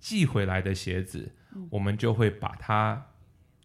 [0.00, 1.30] 寄回来的鞋子，
[1.70, 3.06] 我们就会把它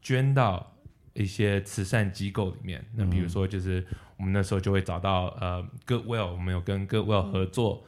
[0.02, 0.76] 捐到
[1.14, 2.86] 一些慈善机构里面。
[2.96, 3.86] 那比如说，就是
[4.18, 7.86] 我们那时候就会找到呃 Goodwill，我们有跟 Goodwill 合作，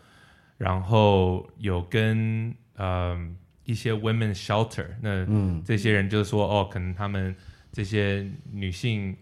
[0.57, 3.17] 然后有跟呃
[3.63, 5.61] 一些 Women Shelter，那嗯。
[5.65, 7.35] 这些人就是说，哦，可能他们
[7.71, 9.17] 这些女性，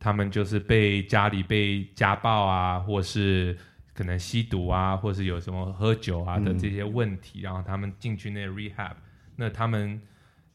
[0.00, 3.56] 她们就是被家里被家暴啊，或是
[3.94, 8.94] 可能吸毒啊，或是有什么喝酒啊的嗯这些问题，然后他们进去那 rehab，
[9.36, 10.00] 那他们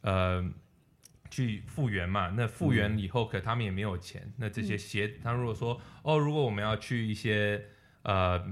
[0.02, 0.44] 呃
[1.30, 7.64] 去复原嘛，那复原以后，可他们也没有钱，那这些鞋，他如果说，哦，如果我们要去一些
[8.02, 8.44] 呃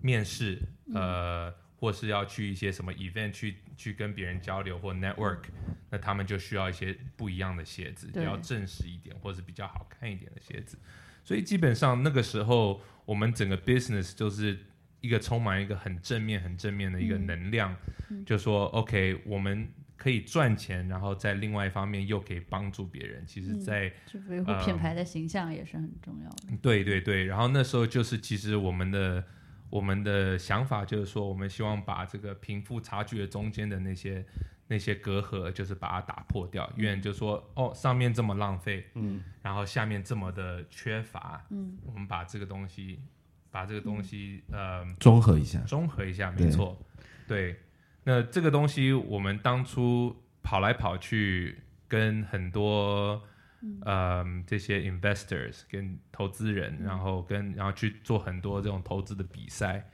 [0.00, 0.58] 面试，
[0.94, 1.54] 呃。
[1.80, 5.44] 或是要去一些什么 event 去去跟别人交流或 network，
[5.88, 10.78] 那他们就需要一些不一样的鞋子，比较正式一点，或是比较好看一点的鞋子。
[11.24, 14.58] 所以基本上那个时候，我们整个 business 就是
[15.00, 17.74] 一个充满一个很正面、很正面的一个嗯能量，
[18.10, 23.24] 嗯就说 OK，我们可以赚钱，然后在另外一方面又可以帮助别人。
[23.26, 26.58] 其实嗯在，就维护品牌的形象也是很重要的。
[26.60, 29.24] 对对对，然后那时候就是其实我们的
[29.70, 34.24] 我们的想法就是说，我们希望把这个贫富差距的中间的那些
[34.66, 36.70] 那些隔阂，就是把它打破掉。
[36.76, 43.00] 因为就说哦，上面这么浪费，嗯，然后下面这么的缺乏，嗯，我们把这个东西
[43.50, 46.76] 把这个东西呃综合一下，综合一下，没错，
[47.26, 47.56] 对。
[48.02, 53.22] 那这个东西，我们当初跑来跑去，跟很多
[53.82, 59.90] 呃这些 investors 跟投资人，然后跟然后去做很多这种投资的比赛，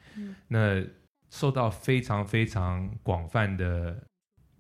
[0.49, 0.83] 那
[1.31, 4.03] 受到非常非常广泛的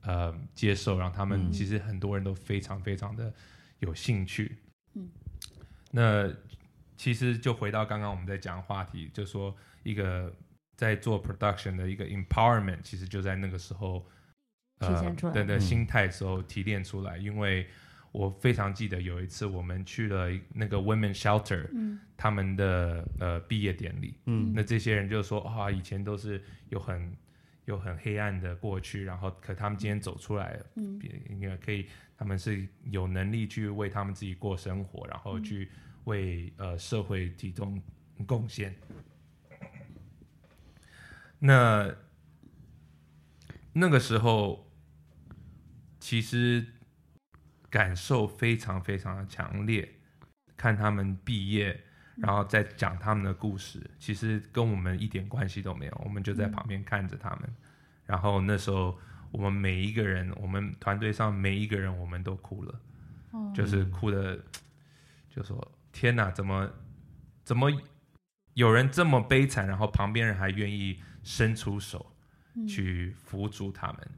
[0.03, 1.53] 呃接受，让他们嗯。
[1.53, 3.33] 其实很多人都非常非常的
[3.79, 4.57] 有兴趣。
[4.95, 5.09] 嗯，
[5.93, 6.33] 那
[6.97, 10.35] 其实就回到刚刚我们在讲的话题，就说一个
[10.77, 14.05] 在做 production 的一个 empowerment，其实就在那个时候
[14.79, 17.17] 呃体现出来的心态时候提炼出来。
[17.17, 17.69] 因为
[18.17, 22.01] 我非常记得有一次我们去了一那个 women shelter，嗯。
[22.17, 24.55] 他们的呃毕业典礼，嗯。
[24.55, 27.15] 那这些人就说啊，以前都是有很
[27.67, 30.99] 有很黑暗的过去，然后可他们今天走出来了，嗯。
[30.99, 35.69] 别应该可以，他们是有能力去为他们自己过生活，然后去
[36.05, 37.83] 为呃社会提供
[38.27, 38.75] 贡献。
[41.39, 41.95] 那
[43.75, 44.73] 那个时候，
[46.01, 46.67] 其实
[47.77, 49.87] 感受非常非常的强烈，
[50.57, 51.79] 看他们毕业，
[52.17, 57.55] 然后再讲他们的故事，其实跟我们一点关系都没有，我们就在旁边看着他们。
[58.07, 58.99] 然后那时候，
[59.31, 62.81] 我们每一个人，我们团队上每一个人，我们都哭了，
[63.33, 64.43] 哦就是哭的，
[65.29, 66.71] 就说天哪，怎么
[67.45, 67.71] 怎么
[68.55, 72.17] 有人这么悲惨，然后旁边人还愿意伸出手
[72.55, 74.11] 嗯去扶助他们，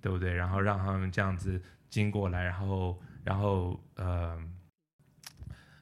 [0.00, 0.32] 对不对？
[0.32, 4.38] 然后让他们这样子经过来，然后然后呃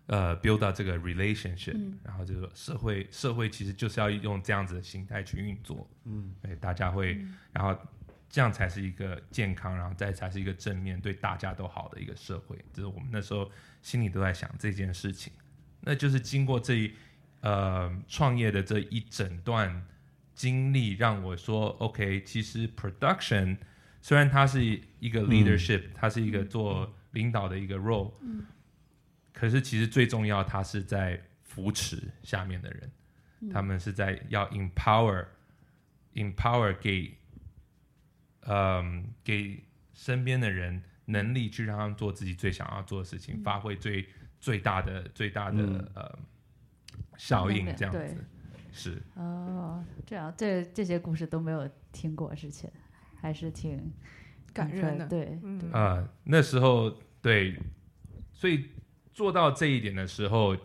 [0.07, 7.77] 呃 build up 这个 relationship，、嗯然后这个社会社会其实就是要用这样子的心态去运作，嗯，对，大家会，嗯然后
[8.29, 12.57] 这样才是一个健康，然后再才是一个正面对大家都好的一个社会。
[12.73, 13.51] 就是我们那时候
[13.83, 15.33] 心里都在想这件事情。
[15.81, 16.93] 那就是经过这一
[17.41, 19.87] 呃创业的这一整段
[20.35, 23.57] 经历，让我说，OK，其实 production
[24.07, 24.65] 虽然他是
[25.01, 28.13] 一个 leadership，、他是一个做领导的一个 role，、
[29.33, 35.27] 可是其实最重要，他是在扶持下面的人，他们是在要 empower
[36.15, 37.19] empower 给
[38.43, 39.61] 嗯给
[39.93, 45.91] 身边的人能力去让他们做自己最想要做的事情，发挥最最大的最大的、嗯。
[45.97, 46.19] 呃
[47.19, 48.25] 效应，这样子。
[48.71, 49.03] 是。
[49.15, 52.71] 哦，这样这这些故事都没有听过之前，
[53.27, 53.93] 还是挺
[54.53, 57.59] 感人的对，嗯对啊、那时候对，
[58.33, 58.67] 所以
[59.13, 60.57] 做到这一点的时候，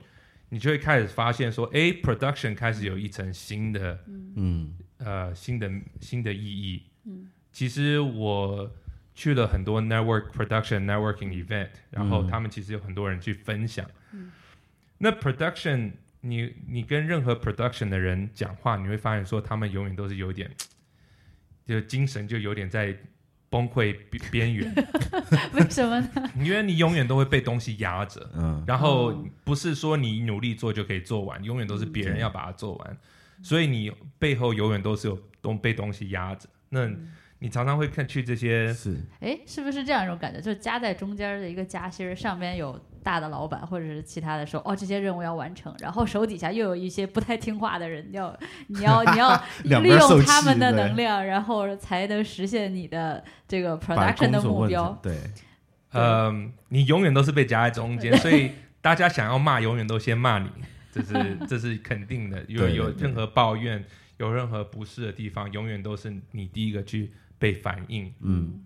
[0.50, 4.00] 你就会开始发现说，哎，production 开始有一层新的
[4.36, 6.84] 嗯呃新的新的意义。
[7.06, 8.71] 嗯，其实我
[9.15, 13.84] 去了很多 network production networking event，然后嗯他们其实有很多人去分享。
[14.13, 14.32] 嗯
[15.00, 20.47] 那 production，你你跟任何 production 的人讲话，你会发现说他们永远都是有点，
[21.67, 22.95] 就精神就有点在
[23.50, 24.74] 崩溃边边缘，
[25.54, 26.32] 为什么呢？
[26.39, 28.30] 因为你永远都会被东西压着。
[28.36, 32.97] 嗯然后哦不是说你努力做就可以做完，永远都是别人要把它做完，
[33.43, 36.47] 所以你背后永远都是有东被东西压着。
[36.69, 36.89] 那
[37.39, 40.39] 你常常会看去这些，是哎，是不是这样一种感觉？
[40.39, 48.38] 就是夹在中间的一个夹心儿，上面有大的老板或者是其他的说，哦，这些任务要完成，然后手底下又有一些不太听话的人，要
[48.68, 49.04] 你要
[49.64, 55.00] 你要利用他们的能量，然后才能实现你的这个 production 的目标成。
[55.04, 55.18] 对，
[55.92, 56.32] 呃，
[56.70, 60.50] 你永远都是被夹在中 间，所以大家想要骂，永远都先骂你，
[60.92, 62.44] 这是 这是肯定的。
[62.48, 63.84] 有对对有任何抱怨，
[64.18, 68.14] 有任何不适的地方，永远都是你第一个去被反应。
[68.22, 68.66] 嗯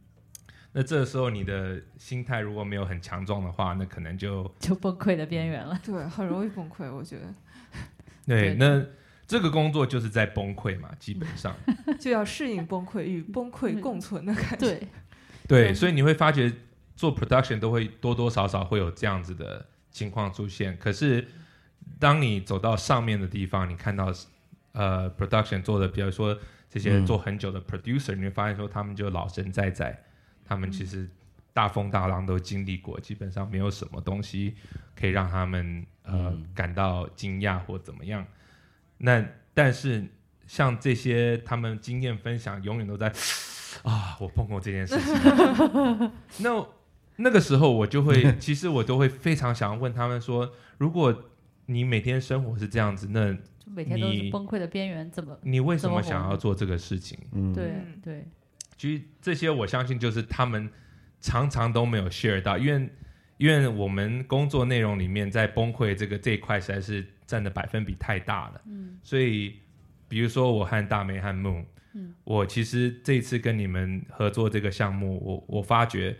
[0.77, 5.79] 那这时候你的心态如果没有很强壮的话，那可能就 就崩溃的边缘了。
[5.81, 7.33] 对，很容易崩溃，我觉得
[8.27, 8.85] 对，对那
[9.25, 11.55] 这个工作就是在崩溃嘛，基本上。
[11.97, 14.57] 就要适应崩溃，与崩溃共存的感觉。
[14.57, 14.87] 对，
[15.47, 16.51] 对，嗯所以你会发觉
[16.93, 20.77] 做 production 都会多多少少会有这样子的情况出现。
[20.77, 21.25] 可是
[21.97, 24.13] 当你走到上面的地方，你看到
[24.73, 26.37] 呃 production 做的，比如说
[26.69, 30.03] 这些嗯做很久的 producer，、你会发现说他们就老神在在，
[30.45, 31.09] 他们其实
[31.53, 34.55] 大风大浪都经历过，基本上没有什么东西
[34.95, 38.25] 可以让他们呃、嗯感到惊讶或怎么样。
[38.97, 40.05] 那但是
[40.47, 43.11] 像这些他们经验分享，永远都在
[43.83, 46.11] 啊，我碰过这件事情。
[46.39, 46.65] 那
[47.17, 51.23] 那个时候我就会， 其实我都会非常想要问他们说，如果
[51.65, 55.37] 你每天生活是这样子，那每天都你是崩溃的边缘，怎么？
[55.41, 57.17] 你为什么想要做这个事情？
[57.31, 58.27] 嗯，对嗯对，
[58.77, 60.69] 其实这些我相信就是他们
[61.21, 62.89] 常常都没有 share 到，因为
[63.37, 68.97] 因为我们工作内容里面在崩溃这个这一块实在是占的百分比太大了，嗯。
[69.03, 69.55] 所以
[70.07, 72.13] 比如说我和大梅和 Moon，嗯。
[72.23, 76.15] 我其实这一次跟你们合作这个项目，我我发觉，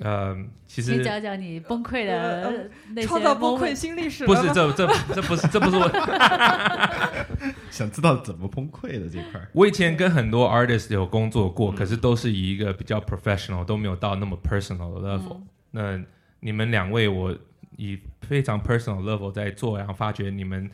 [0.00, 2.52] 呃，其实你讲讲你崩溃的呃
[2.94, 5.88] 那些创造崩溃新历史不是这这这不是这不是我
[7.70, 15.40] 想知道怎么崩溃的这块儿，我以前跟很多 artist 有工作过，嗯可是都是以一个比较 professional，都没有到那么 personal 的 level。
[15.70, 16.00] 那
[16.40, 17.36] 你们两位，我
[17.76, 20.70] 以非常 personal level 在做，然后发觉你们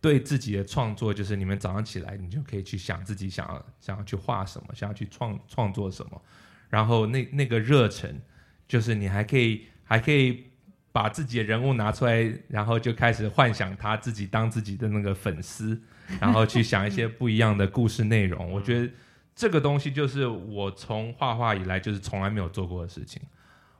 [0.00, 6.22] 对自己的创作，就是你们早上起来，你就可以去想自己想要想要去画什么，想要去创创作什么，
[6.68, 8.20] 然后那那个热忱，
[8.66, 10.44] 就是你还可以还可以。
[10.92, 15.80] 把自己的人物拿出来，然后就开始幻想他自己当自己的那个粉丝，
[16.20, 18.50] 然后去想一些不一样的故事内容。
[18.50, 18.90] 我觉得
[19.34, 23.22] 这个东西就是我从画画以来就是从来没有做过的事情。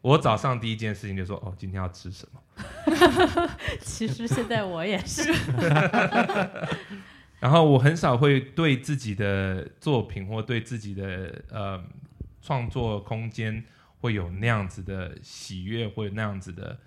[0.01, 2.41] 我早上第一件事情就说：“哦，今天要吃什么
[3.83, 5.29] 其实现在我也是，？”
[7.41, 11.83] 然后我很少会对自己的作品或对自己的呃
[12.41, 13.65] 创作空间
[14.01, 16.79] 会有那样子的喜悦，或者那样子的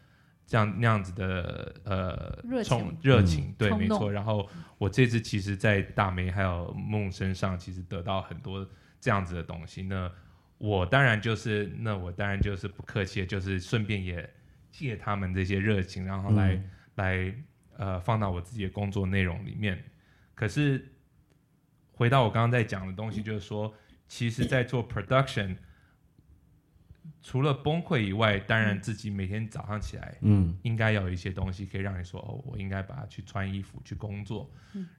[0.52, 4.12] 这样那样子的呃热情冲热情，对，没错。
[4.12, 4.46] 然后
[4.78, 8.68] 我这次其实，在大梅还有梦身上，其实得到很多
[9.00, 9.82] 这样子的东西。
[9.82, 10.12] 那
[10.58, 14.30] 我当然就是，那我当然就是不客气，就是顺便也
[14.70, 17.34] 借他们这些热情，然后来、嗯来
[17.78, 19.82] 呃放到我自己的工作内容里面。
[20.36, 20.86] 可是
[21.94, 23.74] 回到我刚刚在讲的东西，就是说，
[24.06, 25.56] 其实，在做 production，
[27.22, 30.58] 除了崩溃以外，当然自己每天早上起来嗯。
[30.64, 34.50] 应该要有一些东西可以让你说，哦，我应该把它去穿衣服去工作，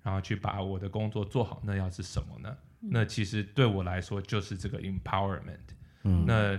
[0.03, 1.61] 然后去把我的工作做好。
[1.65, 2.57] 那要是什么呢？
[2.81, 5.59] 那其实对我来说就是这个 empowerment。
[6.05, 6.25] 嗯。
[6.27, 6.59] 那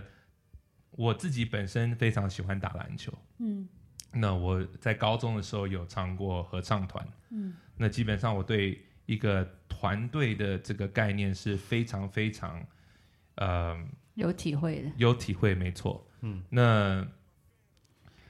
[0.92, 3.68] 我自己本身非常喜欢打篮球，嗯。
[4.12, 7.54] 那我在高中的时候有唱过合唱团，嗯。
[7.78, 12.66] 那基本上我对一个团队的这个概念是非常非常
[13.36, 13.76] 呃
[14.16, 16.08] 有体会的，有体会，没错。
[16.22, 17.08] 嗯，那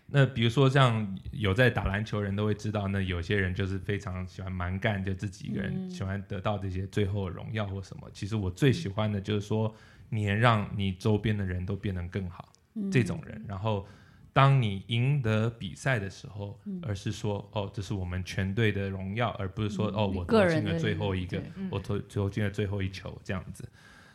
[0.07, 8.09] 那比如说像有在打篮球人都会知道，那有些人就是非常喜欢蛮干，就自己一个人嗯喜欢得到这些最后的荣耀或什么。
[8.13, 9.73] 其实我最喜欢的就是说，
[10.09, 13.43] 你能让你周边的人都变得更好，嗯这种人。
[13.47, 13.87] 然后
[14.31, 23.67] 当你赢得比赛的时候，嗯而是说哦，这是我们全队的荣耀，而不是说、嗯哦，我个投进了人的最后一个我投投进了最后一球这样子。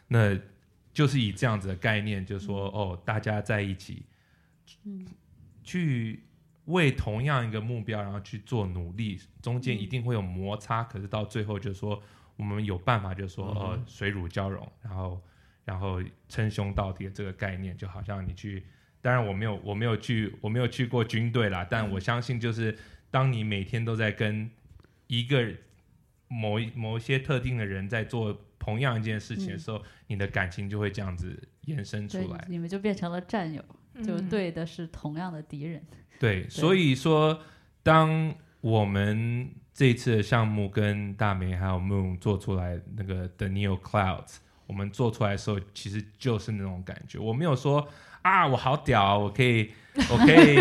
[0.06, 0.38] 那
[0.98, 4.02] 就是以这样子的概念，就是说哦，大家在一起，
[4.82, 5.06] 嗯。
[5.62, 6.24] 去
[6.64, 12.02] 为同样一个目标，然后去做努力，中间一嗯定会有摩擦，可是到最后就是说，
[12.34, 15.22] 我们有办法，就是说，呃，水乳交融，然后，
[15.64, 18.64] 然后称兄道弟的这个概念，就好像你去，
[19.00, 22.76] 当然我没有，我没有去，我没有去过军队啦，但我相信，就是
[23.08, 24.50] 当你每天都在跟
[25.06, 25.54] 一个
[26.28, 33.62] 某一某一些特定的人在做同样一件事情的时候，你的感情就会这样子延伸出来。，你们就变成了战友，
[34.04, 35.82] 就嗯对的是同样的敌人。
[36.20, 37.40] 对，所以说，
[37.82, 47.18] 当我们这一次的项目跟大梅还有 Moon 做出来那个 The Neo Clouds，我们做出来的时候，其实就是那种感觉。
[47.18, 47.88] 我没有说
[48.22, 49.70] 啊，我好屌，我可以，
[50.10, 50.58] 我可以，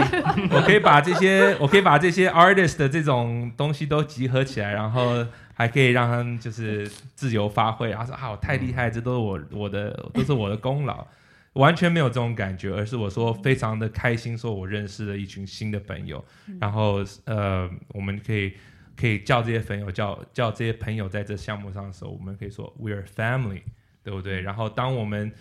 [0.51, 5.25] 我可以把这些，我可以把这些 artist 的这种东西都集合起来，然后
[5.57, 7.89] 还可以让他们就是自由发挥。
[7.89, 11.05] 然后说啊，我太厉害，这都是我我的，都是我的功劳。
[11.53, 16.23] 完全没有这种感觉，而是我说非常的开心，说我认识了一群新的朋友，
[16.59, 18.53] 然后呃，我们可以
[18.95, 23.63] 可以叫这些朋友叫叫这些朋友在这项目上的时候，我们可以说 we are family，
[24.03, 24.41] 对不对？
[24.41, 25.31] 然后当我们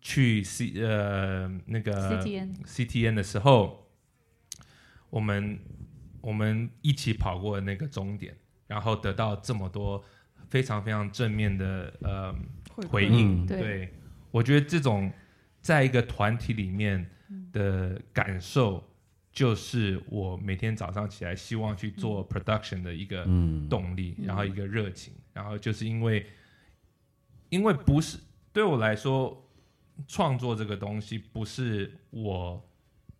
[0.00, 3.88] 去 C 呃那个 CTN CTN 的时候，
[5.10, 5.58] 我们
[6.20, 8.36] 我们一起跑过那个终点，
[8.74, 10.02] 然后得到这么多
[10.50, 12.34] 非常非常正面的呃
[12.88, 13.44] 回应。
[13.44, 13.46] 嗯。
[13.46, 13.60] 对。
[13.60, 13.94] 对，
[14.32, 15.12] 我觉得这种
[15.60, 17.08] 在一个团体里面
[17.52, 18.82] 的感受，
[19.32, 26.26] 就是我每天早上起来希望去做 production 的一个嗯动力，然后一个热情，然后就是因为，
[27.50, 28.18] 因为不是
[28.52, 29.48] 对我来说，
[30.08, 32.60] 创作这个东西不是我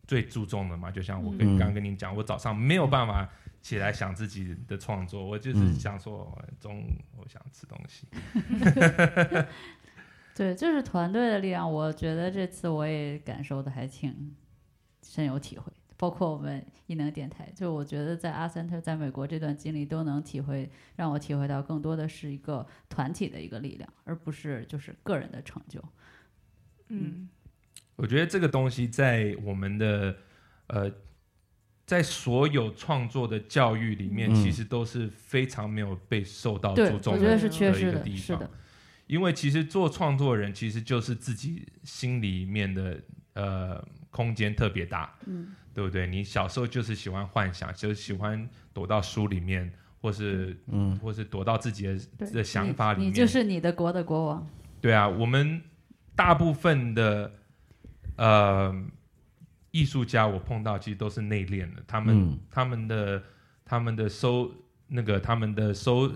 [0.04, 0.90] 最注重的嘛。
[0.90, 1.56] 就像我跟嗯。
[1.56, 3.30] 刚刚跟你讲，我早上没有办法
[3.64, 6.86] 起来想自己的创作，我就是嗯想说哦中午
[7.16, 8.06] 我想吃东西。
[10.36, 11.72] 对，就是团队的力量。
[11.72, 14.36] 我觉得这次我也感受的还挺
[15.02, 17.50] 深有体会，包括我们异能电台。
[17.56, 25.82] 就我觉得在阿 Center 在美国这段经历，都能体会，让我体会到更多的是一个团体的一个力量，而不是就是个人的成就。
[26.88, 27.30] 嗯
[27.96, 30.14] 我觉得这个东西在我们的
[30.66, 30.92] 呃，
[31.86, 37.40] 在所有创作的教育里面，嗯其实都是非常没有被受到，注重的一，
[37.92, 38.50] 个地方是的，
[39.06, 42.98] 因为其实做创作人其实就是自己心里面的
[43.34, 46.06] 呃空间特别大，嗯，对不对？
[46.06, 49.70] 你小时候就是喜欢幻想，就是喜欢躲到书里面，
[50.00, 51.98] 或是嗯或是躲到自己的
[52.32, 53.08] 的想法里面。
[53.08, 54.46] 你，你就是你的国的国王。
[54.80, 55.60] 对啊，我们
[56.16, 57.30] 大部分的
[58.16, 58.74] 呃
[59.74, 62.38] 艺术家，我碰到其实都是内敛的，他们、嗯。
[62.48, 63.20] 他们的
[63.64, 64.48] 他们的搜
[64.86, 66.08] 那个他们的搜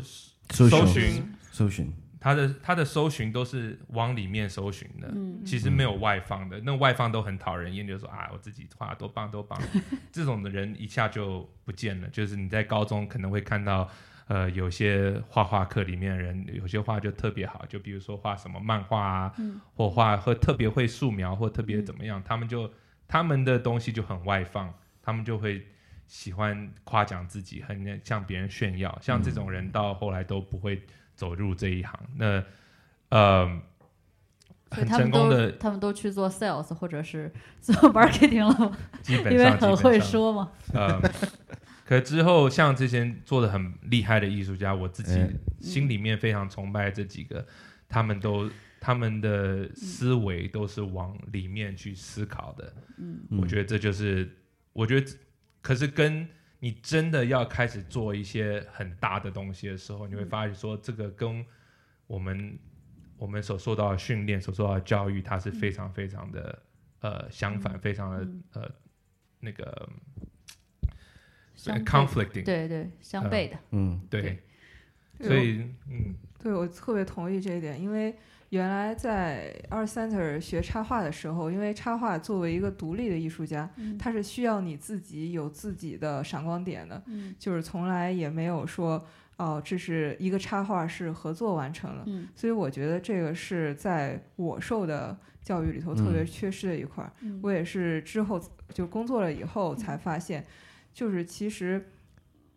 [0.50, 1.10] 搜搜寻。
[1.10, 5.10] 寻，搜寻，他的他的搜寻都是往里面搜寻的。
[5.12, 9.60] 嗯，其实没有外放的，那外放都很讨人厌，就是说啊，我自己画多棒多棒，
[10.12, 12.08] 这种的人一下就不见了。
[12.10, 13.88] 就是你在高中可能会看到，
[14.28, 19.60] 呃，有些画画课里面的人，有些画就特别好，就比如说画什么漫画啊，嗯。
[19.74, 22.70] 或画或特别会素描或特别怎么样，他们就
[23.08, 25.66] 他们的东西就很外放，他们就会
[26.06, 28.96] 喜欢夸奖自己，很向别人炫耀。
[29.00, 30.80] 像这种人到后来都不会
[31.16, 31.98] 走入这一行。
[32.16, 32.44] 那
[33.08, 33.60] 呃。
[34.70, 38.76] 很所以他们都成功的他们都去做 sales 或者是 做 marketing 了吗？
[39.00, 39.98] 基本因为上很会。
[39.98, 40.52] 说嘛。
[40.74, 41.00] 呃，
[41.86, 45.30] 可之后像这些做的很厉害的艺术家，我自己哎
[45.62, 47.46] 心里面非常崇拜这几个，
[47.88, 48.50] 他们都
[48.80, 52.74] 他们的思维都是往里面去思考的。
[52.98, 53.20] 嗯。
[53.40, 54.28] 我觉得这就是，
[54.72, 55.12] 我觉得，
[55.60, 56.28] 可是跟
[56.60, 61.44] 你真的要开始做一些很大的东西的时候，你会发现说，这个跟
[62.06, 62.58] 我们
[63.16, 66.62] 我们所受到的训练、所受到的教育，它是非常非常的
[67.00, 68.42] 呃相反，非常的嗯。
[68.54, 68.70] 呃
[69.40, 69.88] 那个
[71.84, 73.56] conflicting，对对，相悖的。
[73.70, 74.00] 嗯。
[74.10, 74.42] 对，
[75.16, 75.28] 对。
[75.28, 76.12] 所以嗯。
[76.42, 78.16] 对，我特别同意这一点，因为
[78.50, 83.98] 原来在 Art Center 学插画的时候，因为插画作为一个独立的艺术家，嗯。
[83.98, 87.34] 它是需要你自己有自己的闪光点的，嗯。
[87.38, 89.04] 就是从来也没有说
[89.36, 92.26] 哦，这是一个插画是合作完成了，嗯。
[92.34, 96.26] 所以我觉得这个是在我受的教育里头特别嗯。
[96.26, 97.10] 缺失的一块
[97.42, 98.40] 我也是之后
[98.72, 100.44] 就工作了以后才发现，
[100.94, 101.86] 就是其实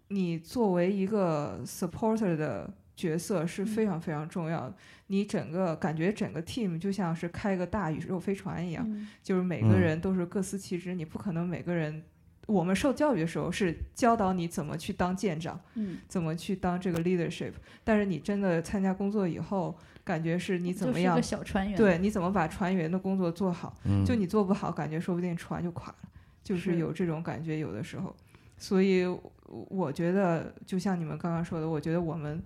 [0.08, 4.76] 你作为一个 supporter 的角色是非常非常重要的。
[5.08, 12.04] 你整个感觉整个 team 就像是开个大宇宙飞船一样，嗯就是每个嗯人都是各司其职，你不可能每个人。
[12.48, 21.78] 我们受教育的时候是教导你怎么去当舰长，嗯，怎么去当这个 leadership，但是你真的参加工作以后，感觉是你怎么样就是个小船员。
[21.78, 23.78] 对，你怎么把船员的工作做好？
[23.86, 26.10] 嗯，就你做不好，感觉说不定船就垮了。
[26.44, 28.14] 就是是有这种感觉，有的时候。
[28.58, 29.32] 所以我
[29.70, 32.42] 我觉得，就像你们刚刚说的，我觉得我们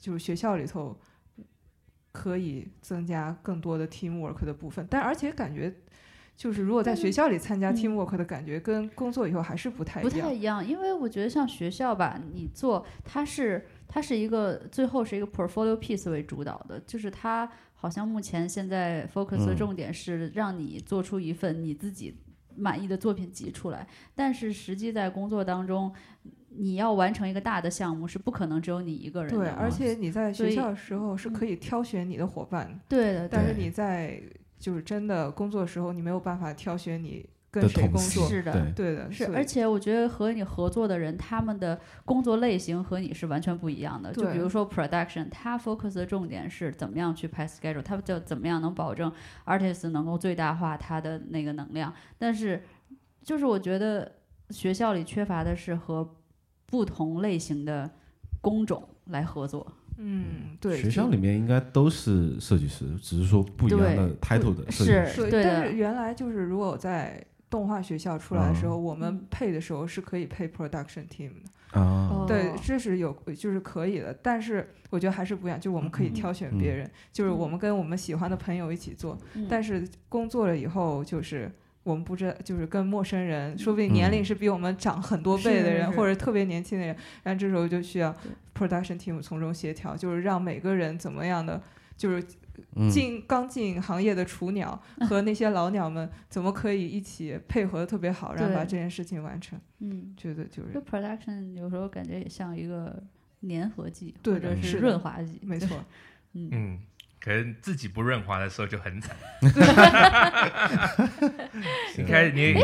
[0.00, 0.98] 就是学校里头
[2.10, 5.72] 可以增加更多的 teamwork 的部分，但而且感觉。
[6.36, 10.08] 就是如果在学校里参加嗯 teamwork 的感觉，跟工作以后还是不太一不。
[10.08, 22.16] 太一样，因为我觉得像学校吧，你做它是它是一个最后是一个 portfolio piece 为主导的，就是它好像目前现在 focus 的嗯重点是让你做出一份你自己
[22.56, 25.92] 满意的作品集出来，但是实际在工作当中，
[26.56, 34.20] 你要完成一个大的项目是不可能只有你一个人的对，而且你在学校的时候是可以挑选你的伙伴，对的，但是你在
[34.58, 38.28] 就是真的工作的时候，你没有办法挑选你跟谁工作。
[38.28, 44.12] 是的对，的，是，而且我觉得和你合作的人，他们的工作类型和你是完全不一样的。
[44.12, 49.10] 就比如说 production，它 focus 的重点是怎么样去拍 schedule，它就怎么样能保证
[49.46, 51.92] artist 能够最大化他的那个能量。
[52.18, 52.62] 但是，
[53.22, 54.12] 就是我觉得
[54.50, 56.16] 学校里缺乏的是和
[56.70, 57.90] 不同类型的
[58.40, 59.66] 工种来合作。
[60.02, 65.28] 嗯，对，学校里面应该都是设计师，只是说不一样的 title 的设计是师。
[65.30, 72.26] 但是原来就是如果我在动画学校出来的时候，我们嗯配的时候是可以配 production team 的。
[72.26, 81.50] 对，这是有就是可以的，但是我觉得还是不一样，就我们可以嗯挑选别嗯人，就是我嗯们跟我们喜欢的朋友一起做，嗯但是工作了以后就是。
[81.82, 84.24] 我们不知道，就是跟陌生人，说不定年龄嗯。
[84.24, 88.14] 是比我们长很多倍的人，或者特别年轻的人，然后这时候就需要
[88.54, 91.60] production team 从中协调，就是让每个人怎么样的，
[91.96, 92.22] 就是
[92.76, 94.78] 嗯，进刚进行业的雏鸟
[95.08, 99.58] 和那些老鸟们怎么可以一起配合的特别好，然后把这件事情完成。
[99.78, 103.02] 嗯，觉得就是就 production 有时候感觉也像一个
[103.48, 105.40] 粘合剂，或者是润滑剂。
[105.42, 105.82] 没错，
[106.34, 106.78] 嗯，嗯，
[107.20, 109.16] 可能自己不润滑的时候就很惨。
[111.96, 112.54] 你看你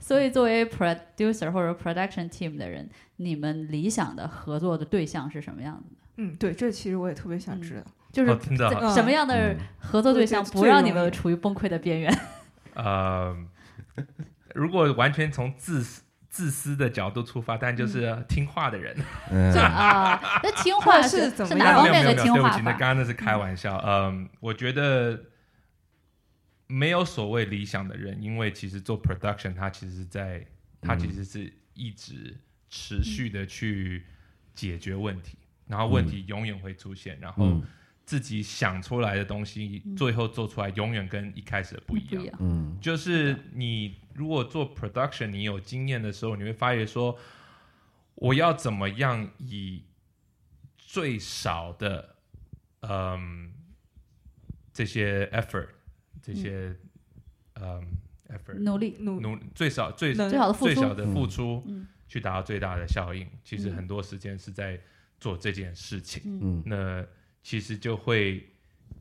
[0.00, 6.00] 所以作为 producer 或者 production team 的人，你们理想的合作的对象是什么样子的？
[6.16, 7.82] 嗯，对，这其实我也特别想知道。
[8.12, 8.30] 就是
[8.94, 12.18] 什么样的嗯合作对象不让你们处于崩溃的边缘？
[12.74, 13.34] 呃，
[14.54, 16.02] 如果完全从自私
[16.32, 18.96] 自私的角度出发，但就是听话的人。
[19.30, 19.52] 嗯。
[19.52, 22.78] 啊，那听话 是怎么样是哪方没有没有没有，对不面的听话起，那法？
[22.78, 23.76] 刚刚那是开玩笑。
[23.86, 25.24] 嗯，我觉得
[26.68, 30.46] 没有所谓理想的人，因为其实做 production，他其实是在
[30.80, 32.34] 他其实是一直
[32.70, 34.06] 持续的去
[34.54, 37.62] 解决问题，然后问题永远会出现，然后嗯
[38.04, 39.96] 自己想出来的东西，嗯。
[39.96, 42.36] 最后做出来永远跟一开始的不一样。
[42.40, 42.76] 嗯。
[42.80, 47.18] 就是你如果做 production，你有经验的时候，你会发现说，
[48.14, 49.84] 我要怎么样以
[50.76, 52.16] 最少的
[52.80, 53.52] 嗯
[54.72, 55.68] 这些 effort，
[56.20, 56.76] 这些
[57.54, 57.82] 嗯。
[58.28, 61.86] effort 努力，努努最少最能最好的付出最小的付出，嗯。
[62.08, 63.26] 去达到最大的效应。
[63.44, 63.76] 其实嗯。
[63.76, 64.80] 很多时间是在
[65.20, 66.22] 做这件事情。
[66.24, 66.40] 嗯。
[66.42, 66.62] 嗯。
[66.64, 67.06] 那
[67.42, 68.48] 其实就会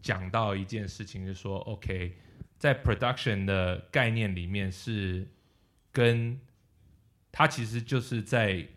[0.02, 2.16] 讲到一件事情，是说，OK，
[2.58, 5.28] 在 production 的概念里面是
[5.92, 6.40] 跟
[7.32, 8.68] 它其实就是在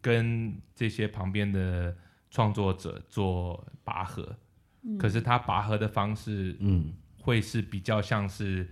[0.00, 1.96] 跟这些旁边的
[2.30, 4.36] 创作者做拔河，
[4.82, 4.98] 嗯。
[4.98, 6.94] 可是他拔河的方式嗯。
[7.24, 8.68] 会是比较像是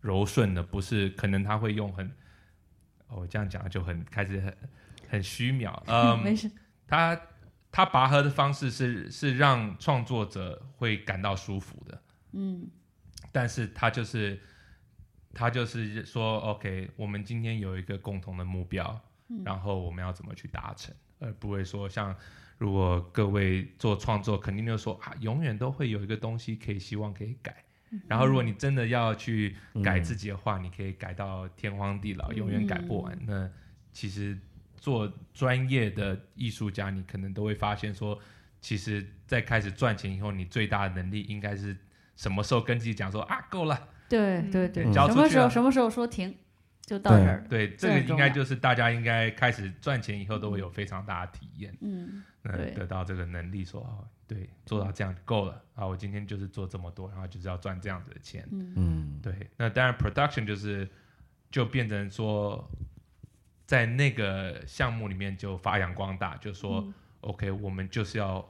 [0.00, 2.06] 柔顺的，不是可能他会用很，
[3.08, 4.56] 哦，我这样讲就很开始很
[5.06, 6.50] 很虚渺，嗯， 没事，
[6.86, 7.14] 他
[7.72, 12.02] 他拔河的方式是是让创作者会感到舒服的，
[12.32, 12.68] 嗯。
[13.32, 14.40] 但是他就是
[15.32, 19.42] 他就是说，OK，我们今天有一个共同的目标，嗯。
[19.44, 22.14] 然后我们要怎么去达成，而不会说像
[22.58, 27.64] 如果各位做创作，肯定就说啊，永远都会有一个东西可以希望可以改。
[27.90, 28.00] 嗯。
[28.08, 30.02] 然后，如果你真的要去改嗯。
[30.02, 33.16] 自己的话，你可以改到天荒地老，永远改不完。
[33.26, 33.48] 那
[33.92, 34.36] 其实
[34.80, 38.18] 做专业的艺术家，你可能都会发现说，
[38.60, 41.76] 其实，在开始赚钱以后，你最大的能力应该是
[42.16, 43.76] 什么时候跟自己讲说啊，够了。
[43.76, 44.92] 嗯对对对，嗯。
[44.92, 46.34] 什么时候什么时候说停，
[46.84, 47.46] 就到这儿了。
[47.48, 52.24] 对，这个应该就是大家应该开始赚钱以后都会有非常大的体验，嗯。
[52.42, 58.44] 那得到这个能力说，哦，对，做到这样就够了啊，我今天就是做这么多，然后就是要赚这样子的钱。
[58.50, 59.20] 嗯嗯。
[59.22, 60.88] 对，那当然 production 就是
[61.52, 62.68] 就变成说，
[63.70, 66.94] 在那个项目里面就发扬光大，就说、嗯。
[67.20, 68.44] OK，我们就是要，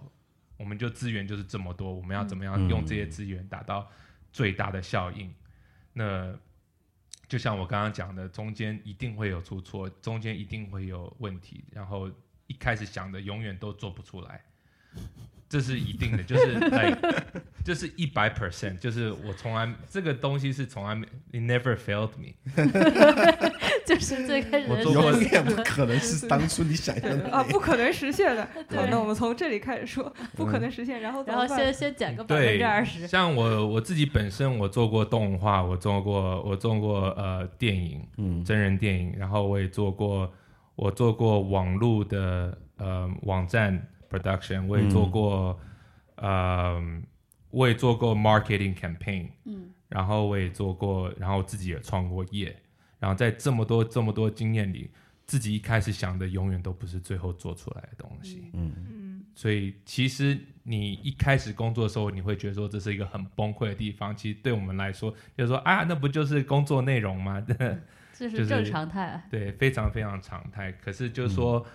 [0.57, 3.87] 我们就资源就是这么多，我们要怎么样嗯用这些资源达到
[4.33, 5.31] 最大的效应？
[5.93, 6.35] 那
[7.29, 12.11] 就像我刚刚讲的，中间一定会有出错，中间一定会有问题，然后
[12.47, 14.43] 一开始想的永远都做不出来，
[15.51, 16.97] 这是一定的，就是 like
[17.63, 22.33] 就是一百 percent，就是我从来这个东西是从来没，it never failed me，
[23.91, 28.49] 就是最开始永远不可能是当初你想象的啊，不可能实现的。
[28.69, 40.33] 对好，那我们从这里开始说，不可能实现，然后然后先先减个百分对之二十，像我我自己本身我做过动画，我做过我做过呃电影，嗯真人电影，然后我也做过
[40.77, 45.59] 我做过网络的呃网站 production，我也做过、
[46.17, 46.81] 呃
[47.51, 52.55] 我也做过 marketing campaign，嗯然后我也做过，然后自己也创过业，
[53.01, 54.89] 然后在这么多这么多经验里，
[55.27, 58.51] 自己一开始想的永远都不是最后做出来的东西。
[58.53, 64.15] 嗯嗯，所以其实你一开始工作的时候，你会觉得说这是一个很崩溃的地方。
[64.15, 67.41] 其实对我们来说，就是说啊，那不就是工作内容吗？
[68.13, 69.27] 这是是正常态。
[69.31, 70.71] 对，非常非常常态。
[70.73, 71.67] 可是就是说，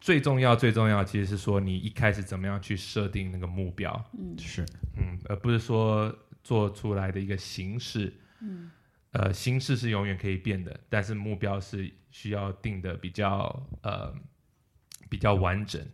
[0.00, 8.12] 最重要最重要，其实是说你一开始怎么样去设定那个目标，嗯是嗯，而不是说做出来的一个形式。
[8.40, 8.70] 嗯
[9.18, 14.14] 呃，形式是永远可以变的，但是目标是需要定的比较呃
[15.08, 15.84] 比较完整，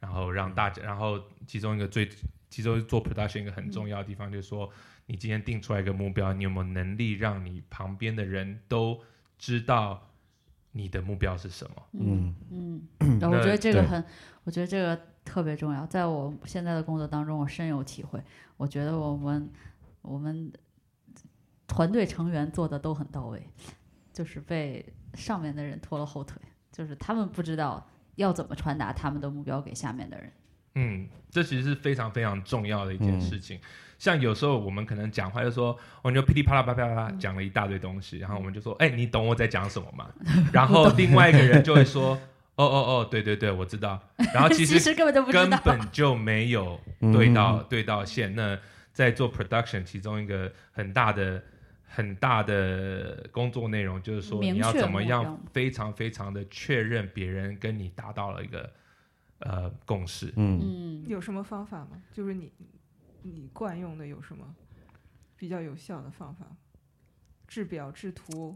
[0.00, 2.08] 然后让大家，然后其中一个最，
[2.50, 4.68] 其中做 production 一个很重要的地方就是说，
[5.06, 9.00] 你今天定出来一个目标，你有没有能力让你旁边的人都
[9.38, 10.10] 知道
[10.72, 11.82] 你的目标是什么？
[11.92, 14.04] 嗯嗯，我觉得这个很，
[14.42, 18.20] 我觉得这个特别重要，在我现在的工作当中，我深有体会。
[18.56, 19.48] 我觉得我们
[20.02, 20.52] 我们
[21.78, 23.40] 团队成员做的都很到位，
[24.12, 26.36] 就是被上面的人拖了后腿，
[26.72, 30.32] 就是他们不知道要怎么传达他们的目标给下面的人。
[30.74, 33.60] 嗯，这其实是非常非常重要的一件嗯事情。
[33.96, 40.10] 像有时候我们可能讲话就说，我们就噼里啪啦啪啪啪啦讲了一大堆东西，然后我们就说，哎、你懂我在讲什么吗？
[40.52, 42.18] 然后另外一个人就会说，
[42.56, 44.02] 哦哦哦，对对对，我知道。
[44.34, 45.48] 然后其实 实根本就不根。
[45.48, 46.80] 本就没有
[47.12, 48.34] 对到、对到线。
[48.34, 48.58] 那
[48.92, 51.40] 在做 production，其中一个很大的
[51.88, 58.72] 很大的工作内容就是说，你要怎么样非常非常的确认别人跟你达到了一个
[59.38, 60.32] 呃共识。
[60.36, 62.02] 嗯嗯，有什么方法吗？
[62.12, 62.52] 就是你
[63.22, 64.54] 你惯用的有什么
[65.36, 66.46] 比较有效的方法？
[67.46, 68.54] 制表、制图，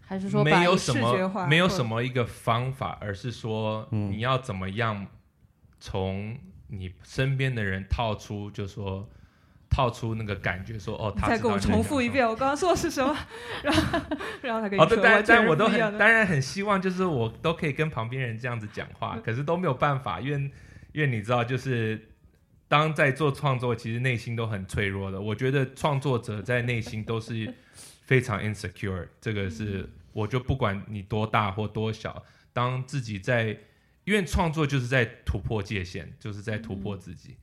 [0.00, 5.06] 还是说没有什么没有什么一个方法，而是说嗯你要怎么样
[5.78, 6.36] 从
[6.66, 9.08] 你身边的人套出，就说
[9.72, 13.16] 套出那个感觉说，哦，他再给我重复一遍我刚刚说的是什么，
[13.64, 14.00] 然后
[14.42, 20.50] 然后他跟你说完全但我都很当然很希望，就是我都可以跟旁边人这样子讲话，嗯可是都没有办法，因为
[20.92, 22.08] 因为你知道，就是
[22.68, 25.18] 当在做创作，其实内心都很脆弱的。
[25.18, 27.54] 我觉得创作者在内心都是
[28.04, 33.56] 非常 insecure，这个是我就不管你多大或多小，当自己在，
[34.04, 37.30] 因为创作就是在突破界限，就是在突破自己。
[37.30, 37.36] 嗯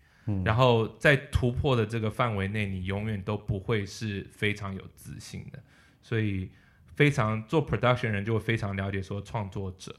[0.43, 5.59] 然后在突破的这个范围内，你永远都不会是非常有自信的。
[6.01, 6.49] 所以，
[6.95, 9.95] 非常做 production 人就会非常了解说创作者，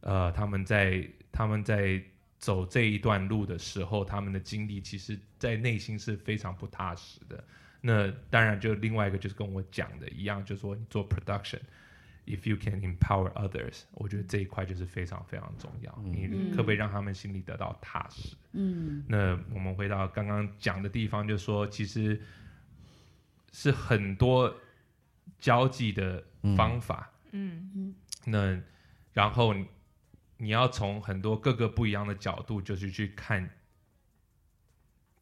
[0.00, 2.02] 呃，他们在他们在
[2.38, 7.42] 走这一段路的时候，他们的经历其实在内心是非常不踏实的。
[7.80, 11.60] 那当然，就另外一个就是跟我讲的一样，就是说你做 production。
[12.26, 15.96] If you can empower others，我觉得这一块就是非常非常重要。
[16.02, 18.34] 你可不可以让他们心里得到踏实？
[18.50, 22.20] 嗯那我们回到刚刚讲的地方，就是说其实
[23.52, 24.52] 是很多
[25.38, 26.24] 交际的
[26.56, 27.12] 方法。
[27.30, 28.60] 嗯那
[29.12, 29.68] 然后你
[30.38, 33.48] 你要从很多各个不一样的角度，就是去看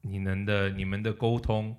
[0.01, 1.77] 你们的你们的沟通，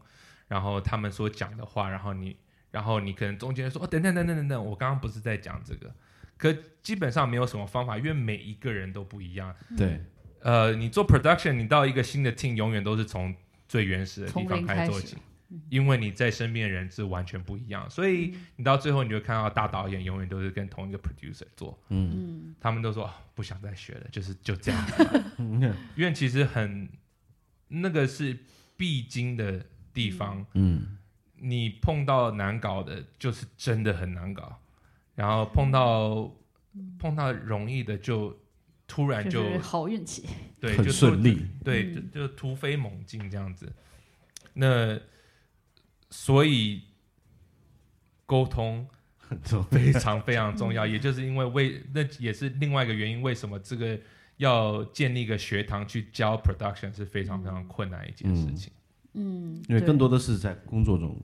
[0.47, 2.37] 然后他们所讲的话，然后你
[2.75, 5.89] 然后你可能中间说哦，等等等等等等，我刚刚不是在讲这个，
[6.35, 6.53] 可
[6.83, 9.55] 基本上没有什么方法，因为每一个人都不一样。
[9.77, 10.01] 对，
[10.41, 13.33] 呃，你做 production，你到一个新的 team，永远都是从
[13.65, 14.91] 最原始的地方零开始。
[14.91, 15.15] 做起，
[15.69, 22.11] 因为你在身边的人是完全不一样，所以你到最后你就看到大导演永远都是跟同一个 producer 做，嗯。
[22.13, 22.55] 嗯。
[22.59, 24.87] 他们都说、啊不想再学了，就是就这样。
[25.97, 26.87] 因为其实很
[27.67, 28.37] 那个是
[28.77, 30.97] 必经的地方，嗯
[31.37, 34.59] 你碰到难搞的，就是真的很难搞，
[35.15, 36.31] 然后碰到
[36.99, 38.37] 碰到容易的就
[38.87, 40.27] 突然就就是好运气。
[40.59, 43.71] 对，很就顺利，对，嗯就就突飞猛进这样子。
[44.53, 44.99] 那
[46.09, 46.81] 所以
[48.25, 53.99] 沟通很重非常非常重嗯要， 也就是因为为那也是另外一个原因，为什么这个
[54.37, 58.71] 要建立一个学堂去教 production 是非常非常困难一件事情。
[58.73, 58.79] 嗯，
[59.15, 61.15] 因为更多的是在工作中，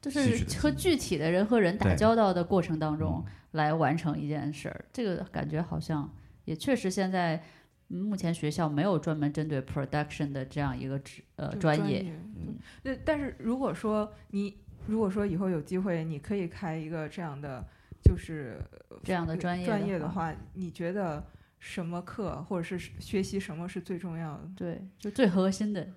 [0.00, 6.12] 就是和具体的人和人打交道的过程当嗯中来完成一件事儿，这个感觉好像
[6.44, 7.36] 也确实现在。
[7.36, 7.42] 嗯
[7.90, 12.12] 目前学校没有专门针对 production 的这样一个职呃专业，业。
[12.36, 17.64] 嗯对，但是如果说你如果说以后有机会，你可以开一个这样的
[18.04, 18.60] 就是
[19.02, 21.24] 这样的专业专业的的话，你觉得
[21.60, 24.50] 什么课或者是学习什么是最重要的？
[24.54, 25.88] 对，就最核心的，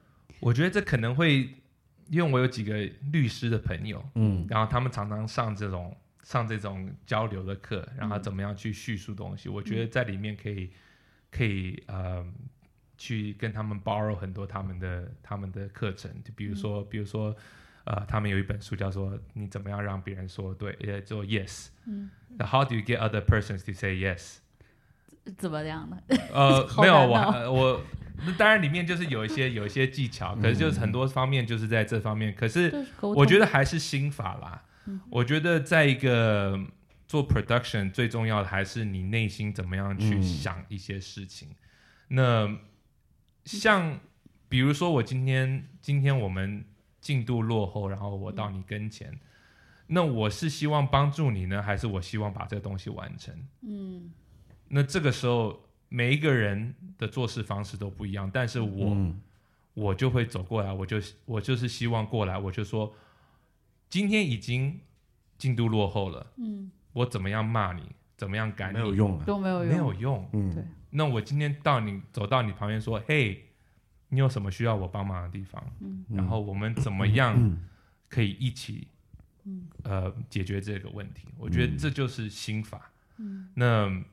[0.41, 1.49] 我觉得这可能会，
[2.09, 2.73] 因为我有几个
[3.11, 9.47] 律师的朋友，嗯然后他们常常上这种上这种交流的课，然后嗯怎么样去叙述东西。
[9.47, 10.71] 我觉得在里面可以
[11.31, 12.25] 可以呃
[12.97, 17.35] 去跟他们 borrow 很多他们的他们的课程，就比如说、比如说
[17.83, 21.69] 呃，他们有一本书叫做《你怎么样让别人说对》，呃，做 yes。
[21.87, 24.37] 嗯，How do you get other persons to say yes？
[25.37, 26.15] 怎么样的？
[26.31, 27.81] 呃， 没有，我我
[28.25, 32.85] 那当然里面就是有一些有一些技巧，可是就是很多方面就是在这方面，可是。
[33.01, 34.63] 我觉得还是心法啦。
[34.85, 36.59] 嗯我觉得在一个
[37.07, 41.49] 做 production 最重要的还是你内心怎么样去嗯想一些事情。
[42.07, 42.49] 那
[43.45, 43.99] 像
[44.49, 46.65] 比如说我今天今天我们
[46.99, 49.19] 进度落后，然后我到你跟前，
[49.87, 53.33] 那我是希望帮助你呢，还是我希望把这个东西完成？
[53.61, 54.11] 嗯
[54.67, 55.59] 那这个时候
[55.93, 59.21] 每一个人的做事方式都不一样，但是我、嗯。
[59.73, 62.93] 我就会走过来，我就我就是希望过来，我就说，
[63.87, 64.77] 今天已经
[65.37, 67.83] 进度落后了，嗯，我怎么样骂你，
[68.17, 70.29] 怎么样赶你，没有用啊，都没有用，没有用。
[70.33, 70.53] 嗯。
[70.53, 70.65] 对。
[70.89, 73.45] 那我今天到你走到你旁边说，嘿，
[74.09, 75.63] 你有什么需要我帮忙的地方？
[75.79, 76.05] 嗯。
[76.09, 77.63] 然后我们怎么样嗯。
[78.09, 78.89] 可以一起
[79.45, 79.69] 嗯。
[79.83, 81.29] 呃解决这个问题？
[81.37, 81.77] 我觉得嗯。
[81.77, 82.91] 这就是心法。
[83.15, 83.49] 嗯。
[83.53, 84.03] 那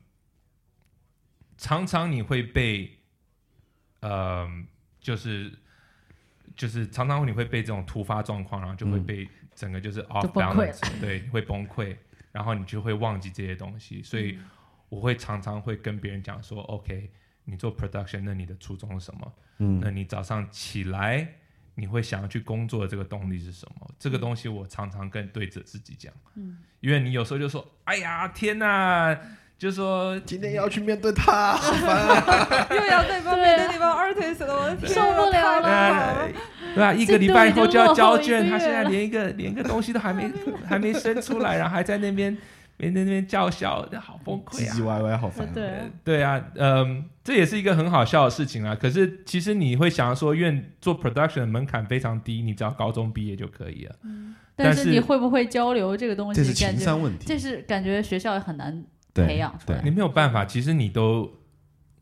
[1.59, 2.89] 常常你会被，
[3.99, 4.49] 呃，
[5.01, 5.51] 就是
[6.55, 9.05] 就是常常你会被这种突发状况，然后就会嗯。
[9.05, 11.93] 被整个就是 off 就崩溃 balance，对，会崩溃，
[12.31, 14.01] 然后你就会忘记这些东西。
[14.01, 14.39] 所以
[14.87, 17.11] 我会常常会跟别人讲说，OK，
[17.43, 19.33] 你做 production，那你的初衷是什么？
[19.57, 19.81] 嗯。
[19.81, 21.27] 那嗯你早上起来，
[21.75, 23.93] 你会想要去工作的这个动力是什么？
[23.99, 29.19] 这个东西我常常跟对着自己讲，嗯，因为你有时候就说，哎呀，天哪，
[29.59, 32.67] 就说今天要去面对他，好烦啊！
[32.71, 36.27] 又要那帮对面对那帮 artist 了，我的天啊，受不了太了。
[36.73, 36.93] 对吧？
[36.93, 40.31] 一个礼拜以后就要交卷，他现在连一个连个东西都还没
[40.65, 42.31] 还没生出来，然后还在那边
[42.77, 44.73] 没在那边叫嚣，好崩溃啊！
[44.73, 45.51] 唧唧歪歪，好烦啊。
[45.53, 45.71] 对
[46.05, 48.73] 对啊，嗯，这也是一个很好笑的事情啊。
[48.73, 53.95] 可是其实你会想说，因为做 production 的门槛非常低，你只要高中毕业就可以了。
[54.55, 56.39] 但但是是你会不会交流这个东西？
[56.39, 57.25] 这是情商问题。
[57.27, 61.31] 这是感觉学校很难对培养出来你没有办法，其实你都，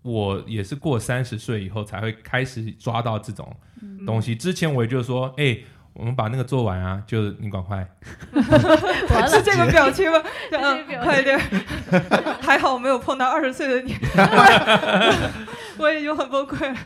[0.01, 4.35] 我也是过三十岁以后才会开始抓到这种嗯东西。
[4.35, 5.57] 之前我也就说，哎、
[5.93, 7.87] 我们把那个做完啊，就你赶快。
[8.33, 10.21] 完了，是这个表情吗？
[10.51, 11.39] 这个表情嗯，快点！
[12.41, 13.95] 还好我没有碰到二十岁的你，
[15.77, 16.77] 我已经很崩溃了。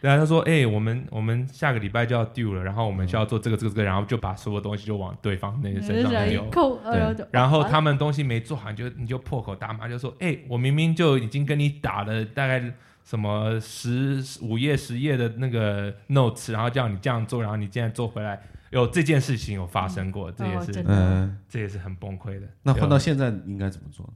[0.00, 6.50] 对啊，他说，哎、我们我们下个礼拜就要 due 了，然后我们需要做这个这个这个，然后就把所有东西就往对方那个身上丢一。
[6.50, 12.62] 扣，哎呦，就然后他们东西没做好，你就你就破口大骂，就说：“哎、我明明就已经跟你打了大概
[13.04, 18.40] 什么十五页十页的那个 notes，然后叫你这样做，然后你竟然做回来，
[18.70, 22.46] 有这件事情有发生过，这也是、嗯，这也是很崩溃的。
[22.62, 24.14] 那对换到现在应该怎么做呢？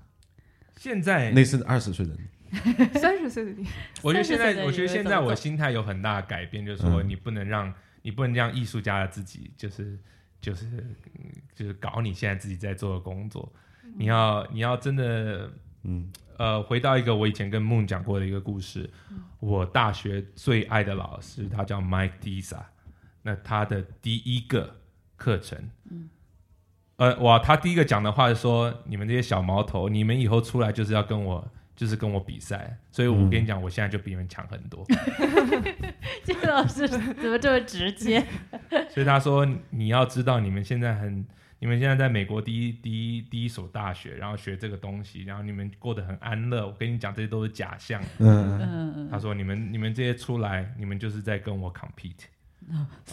[0.77, 2.21] 现在，那是二十岁的你，
[3.01, 3.67] 三十岁的你，
[4.03, 7.73] 我觉得现30岁的在，我觉得现在我心态有很大的改变，就是说嗯你不能让
[8.03, 9.99] 你不能让艺术家的自己就是
[10.41, 13.53] 就是嗯就是搞你现在自己在做的工作，
[13.97, 15.51] 你要你要真的
[15.85, 16.11] 嗯。
[16.41, 18.89] 呃，回到一个我以前跟梦讲过的一个故事，
[19.41, 22.63] 我大学最爱的老师，他叫 Mike Disa，
[23.21, 24.77] 那他的第一个
[25.17, 25.59] 课程，
[25.91, 26.09] 嗯。
[26.97, 31.47] 呃，哇，他第一个讲的话是说，你们这些小毛头，你们以后出来就是要跟我，
[31.81, 34.85] 就是跟我比赛，所以我嗯跟你讲，我现在就比你们强很多。
[36.23, 38.23] 这个老师怎么这么直接？
[38.93, 41.25] 所以他说，你要知道，你们现在很，
[41.59, 46.67] 你们现在在美国第一第一第一所大学，然后学这个东西，然后你们过得很安乐。
[46.67, 48.03] 我跟你讲，这些都是假象。
[48.19, 52.27] 嗯嗯嗯他说：“你们你们这些出来，你们就是在跟我 compete。”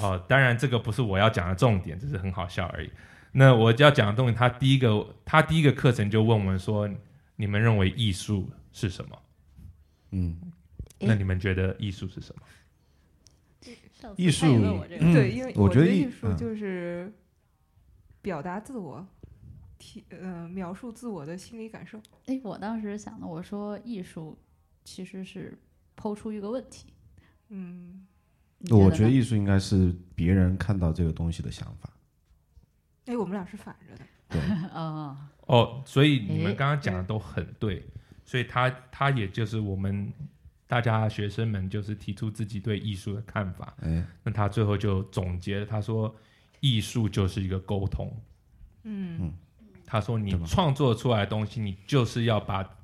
[0.03, 2.89] 哦，当然这个不是我要讲的重点，只是很好笑而已。
[3.31, 6.89] 那我要讲的东西，他第一个他第一个课程就问我们说
[7.37, 9.21] ：“你们认为艺术是什么？
[10.11, 10.37] 嗯，
[10.99, 12.41] 那你们觉得艺术是什么
[14.15, 14.45] 艺术
[15.13, 17.11] 对，因为我觉得艺术嗯就是
[18.21, 19.05] 表达自我，
[19.77, 22.01] 体呃描述自我的心理感受。
[22.25, 24.37] 哎，我当时想的，我说艺术
[24.83, 25.57] 其实是
[25.95, 26.93] 抛出一个问题。
[27.49, 28.07] 嗯，
[28.59, 31.89] 你我觉得艺术应该是别人看到这个东西的想法。
[33.05, 34.05] 哎，我们俩是反着的。
[34.29, 34.69] 对，啊？
[34.73, 35.17] ”哦，
[35.85, 37.83] 所以你们刚刚讲的都很对，
[38.25, 40.11] 所以他他也就是我们
[40.67, 43.73] 大家学生们就是提出自己对艺术的看法。
[43.81, 46.13] 哎，那他最后就总结了，他说
[46.59, 48.11] ：“艺术就是一个沟通。
[48.83, 49.33] 嗯
[49.85, 52.77] 他说你创作出来的东西，你就是要把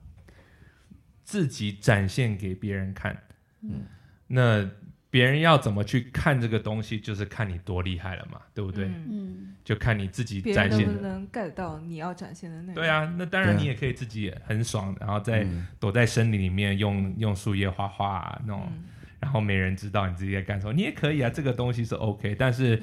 [1.26, 3.22] 自己展现给别人看。
[3.60, 3.86] 嗯，
[4.28, 4.70] 那
[5.14, 8.86] 别人要怎么去看这个东西，就是看你多厉害了嘛，对不对？
[8.86, 10.92] 嗯嗯就看你自己展现的。
[10.92, 12.74] 人能不能 get 到你要展现的内容？
[12.74, 18.86] 对，啊，那当然你也可以自己很爽，然后在嗯躲在森林里面用用树叶画画、啊、那种，嗯
[19.20, 22.34] 然后没人知道你自己在干什么，你也可以啊，这个东西是 OK。
[22.34, 22.82] 但是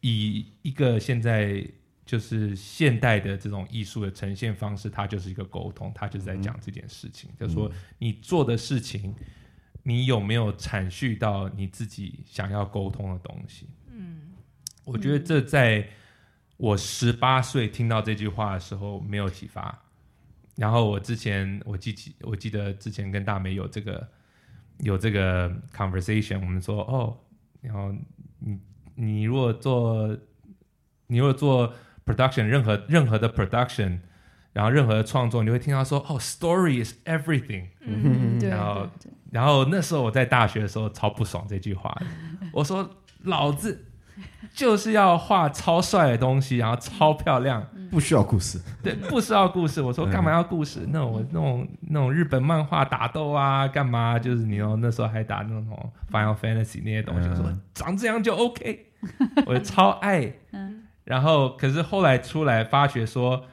[0.00, 1.64] 以一个现在
[2.04, 9.14] 就是现代的这种艺术的呈现方式，它就是一个沟通，它就是在讲这件事情，就是说你做的事情，
[9.88, 13.68] 你有没有阐述到你自己想要沟通的东西？
[13.88, 14.34] 嗯
[14.84, 15.88] 我觉得这在
[16.56, 19.80] 我十八岁听到这句话的时候没有启发。
[20.56, 24.08] 然后我之前我记起我记得之前跟大美有这个
[24.78, 27.16] 有这个 conversation，我们说哦，
[27.60, 27.94] 然后
[28.40, 28.58] 你
[28.96, 30.18] 你如果做
[31.06, 31.72] 你如果做
[32.04, 34.00] production 任何任何的 production，
[34.56, 37.66] 然后任何的创作，你会听到说哦，story is everything。
[37.80, 42.06] 嗯，对然后对对然后那时候我在大学的时候超不爽这句话的，
[42.52, 42.88] 我说
[43.24, 43.84] 老子
[44.54, 48.58] 就是要画超帅的东西，然后超漂亮，不需要故事。
[48.82, 49.82] 对，不需要故事。
[49.82, 50.86] 我说干嘛要故事？
[50.88, 54.18] 那我那种那种日本漫画打斗啊，干嘛？
[54.18, 58.86] 就是你哦，那时候还打那种 Final Fantasy 那些东西，我说嗯长这样就 OK，
[59.44, 60.32] 我超爱。
[60.52, 63.44] 嗯然后可是后来出来发觉说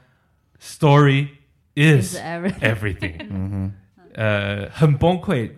[0.64, 1.28] ，story
[1.76, 3.18] is every everything。
[3.30, 3.74] 嗯哼，
[4.14, 5.51] 呃，很崩溃，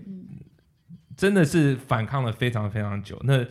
[1.15, 3.21] 真的是反抗了非常非常久。
[3.23, 3.45] 那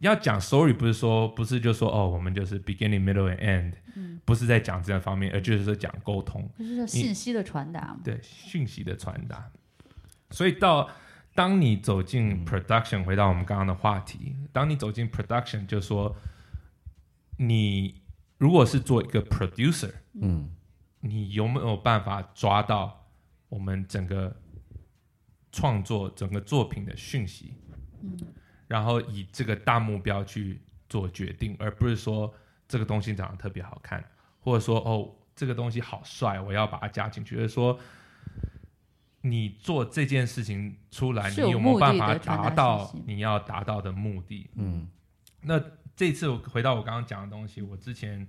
[0.00, 3.72] 要讲 story，不是说不是就说哦，我们就是 beginning, middle and end，、
[4.24, 7.96] 不是在讲这方面，而就是说讲沟通，就是说信息的传达。
[8.04, 9.50] 对讯息的传达。
[10.30, 10.88] 所以到
[11.34, 16.16] 当你走进 production，、回到我们刚刚的话题，当你走进 production，就说
[17.36, 18.00] 你
[18.38, 20.48] 如果是做一个 producer，嗯
[21.00, 23.06] 你有没有办法抓到
[23.48, 24.34] 我们整个
[25.50, 27.54] 创作、整个作品的讯息？
[28.02, 28.16] 嗯
[28.68, 32.32] 然后以这个大目标去做决定，而不是说
[32.68, 34.00] 这个东西长得特别好看，
[34.38, 37.34] 或者说哦这个东西好帅，我要把它加进去。
[37.34, 37.76] 就是说，
[39.22, 44.48] 你做这件事情出来，你有没有办法达到你要达到的目的？
[44.54, 44.88] 嗯
[45.40, 45.60] 那
[45.96, 48.24] 这次我回到我刚刚讲的东西，我之前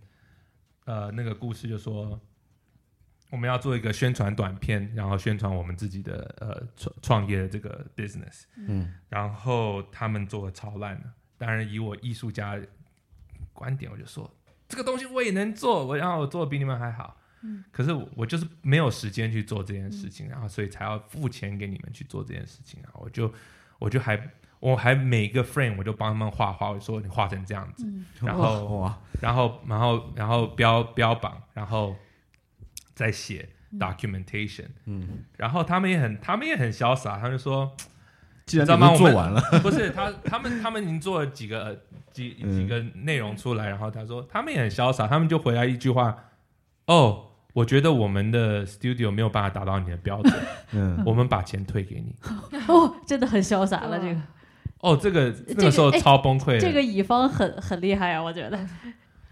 [0.86, 2.20] 呃那个故事就说，
[3.32, 11.10] 我们要做一个宣传短片，然后宣传我们自己的呃创创业的这个 business，嗯然后他们做的超烂的。
[11.40, 12.60] 当然，以我艺术家
[13.54, 14.30] 观点，我就说
[14.70, 17.18] 这个东西我也能做，我然后我做的比你们还好。
[17.44, 22.94] 嗯可是我我就是没有时间去做这件事情，然后所以才要付钱给你们去做这件事情啊！
[22.94, 23.34] 我就
[23.80, 24.30] 我就还
[24.60, 31.96] 我还每个 frame 我就帮他们画画，我说你画成这样子，嗯然后哇，然后然后然后标标榜，然后
[33.02, 37.72] 再写嗯 documentation，嗯，然后他们也很他们也很潇洒，他们就说
[38.45, 41.76] 既然你知道吗我们做完了， 不是他他们他们已经做了几个呃
[42.12, 46.16] 几嗯几个内容出来，然后他说他们也很潇洒，他们就回来一句话，
[46.86, 47.28] 哦。
[47.54, 50.34] 我觉得我们的 studio 没有办法达到你的标准，
[50.72, 52.16] 嗯我们把钱退给你。
[52.70, 54.22] 哦，真的很潇洒了，这个
[54.80, 56.60] 哦，这个个那个时候哎超崩溃的。
[56.62, 58.58] 这个乙方很很厉害啊，我觉得。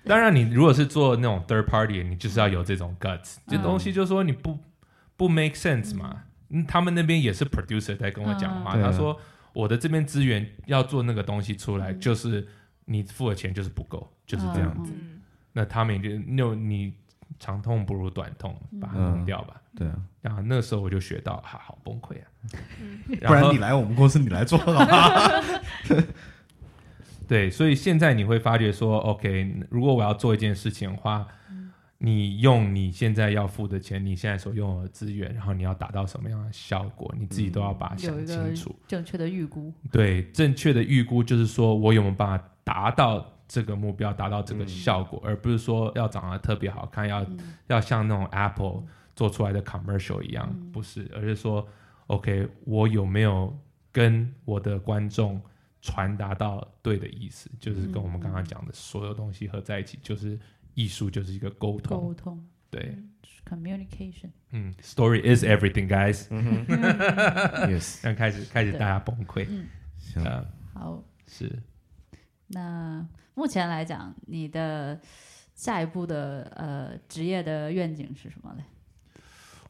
[0.10, 3.38] 当然，你如果是做那种 third party，你就是要有这种 guts。
[3.48, 4.58] 这嗯东西就是说你不
[5.16, 6.24] 不 make sense 嘛。
[6.50, 9.16] 嗯，他们那边也是 producer 在跟我讲话，他说
[9.54, 12.48] 我的这边资源要做那个东西出来，嗯就是
[12.86, 14.92] 你付的钱就是不够，就是这样子。
[14.96, 16.94] 嗯那他们也就那你
[17.40, 19.56] 长痛不如短痛，把它弄掉吧。
[19.76, 22.28] 对啊，然后那时候我就学到，哈、好崩溃啊！
[22.80, 25.32] 嗯不然你来我们公司你来做好吧？
[27.30, 31.28] 对，所以现在你会发觉说，OK，如果我要做一件事情的话，
[32.00, 38.76] 你用你现在要付的钱，你现在所拥有的资源，然后你要达到什么样的效果，你自己都要把它想清楚。
[38.88, 39.72] 正确的预估。
[39.92, 48.84] 对，正确的预估就是说我有没有办法达到这个目标，达到这个效果，而不是说要长得特别好看，要、嗯要像那种 Apple
[49.16, 51.68] 做出来的 commercial 一样，嗯不是，而是说
[52.08, 53.56] ，OK，我有没有
[53.92, 55.40] 跟我的观众
[55.82, 60.40] 传达到对的意思，就是跟我们刚刚讲的所有东西合在一起，就是
[60.74, 62.48] 艺术就是一个沟通，沟通。
[62.70, 62.96] 对
[63.46, 64.30] ，communication。
[64.52, 66.66] 嗯，story is everything, guys，嗯
[67.68, 69.68] yes，让开始开始对大家崩溃，嗯，
[69.98, 71.62] 行，呃，好，是。
[72.48, 75.00] 那目前来讲，你的
[75.56, 78.64] 下一步的呃职业的愿景是什么嘞？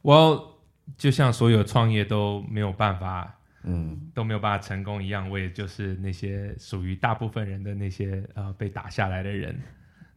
[0.02, 0.60] 我
[0.98, 4.10] 就像所有创业都没有办法嗯。
[4.14, 9.60] 都没有办法成功一样，我也就是那些属于大部分人的那些呃被打下来的人。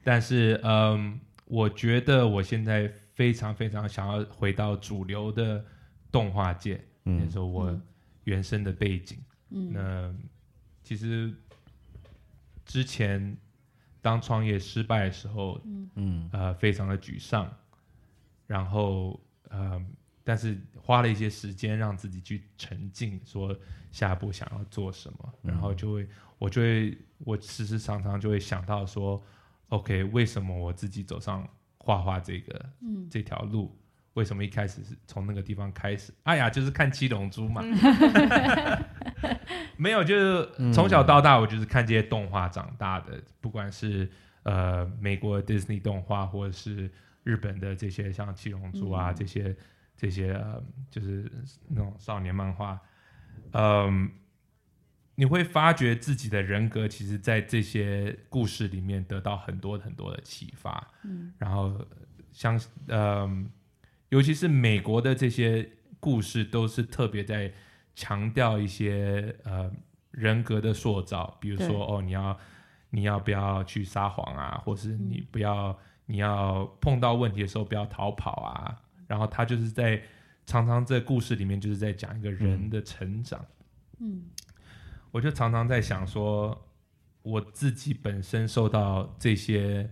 [0.03, 5.63] 但是，嗯，我觉得我现在非常非常想要回到主流的
[6.11, 7.81] 动画界，那嗯时候我
[8.25, 9.17] 原生的背景。
[9.49, 9.71] 嗯。
[9.71, 10.13] 那
[10.83, 11.33] 其实
[12.65, 13.37] 之前
[14.01, 15.61] 当创业失败的时候，
[15.95, 16.29] 嗯。
[16.33, 17.49] 呃，非常的沮丧，
[18.47, 19.19] 然后
[19.49, 19.81] 呃，
[20.24, 23.55] 但是花了一些时间让自己去沉浸，说
[23.91, 26.07] 下一步想要做什么，然后就会，
[26.38, 29.21] 我就会，我时时常常就会想到说
[29.69, 31.47] ，OK，为什么我自己走上
[31.78, 33.78] 画画这个嗯这条路？
[34.13, 36.13] 为什么一开始是从那个地方开始？
[36.21, 37.63] 哎呀，就是看七龙珠嘛，
[39.76, 44.07] 没有，就是从小到大，我就是看这些动画长大的，不管是
[44.43, 46.91] 呃美国的 Disney 动画，或者是
[47.24, 49.55] 日本的这些像七龙珠啊、嗯这些
[49.95, 51.31] 这些、呃、就是
[51.69, 52.79] 那种少年漫画，
[53.51, 54.11] 嗯、
[55.15, 61.33] 你会发觉自己的人格其实在这些故事里面得到很多很多的启发，嗯。
[61.37, 61.85] 然后
[62.31, 63.49] 像嗯、
[64.09, 65.69] 尤其是美国的这些
[65.99, 67.53] 故事，都是特别在
[67.95, 69.71] 强调一些呃
[70.11, 71.67] 人格的塑造，比如对。
[71.67, 72.37] 说哦，你要
[72.89, 75.77] 你要不要去撒谎啊，或是你不要、
[76.07, 78.81] 你要碰到问题的时候不要逃跑啊，
[79.14, 80.01] 然后他就是在
[80.43, 83.45] 常常在故事里面就是在讲一个人的成长。
[83.99, 84.24] 嗯
[85.11, 86.59] 我就常常在想说，
[87.22, 89.88] 我自己本身受到这些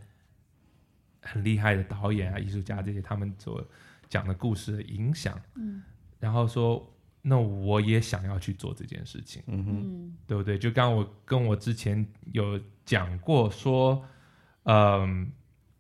[1.22, 3.64] 很厉害的导演啊、艺术家这些他们所
[4.10, 5.84] 讲的故事的影响，嗯
[6.20, 6.92] 然后说，
[7.22, 10.58] 那我也想要去做这件事情，嗯哼嗯对不对？
[10.58, 14.04] 就刚刚我跟我之前有讲过说，
[14.64, 15.32] 嗯，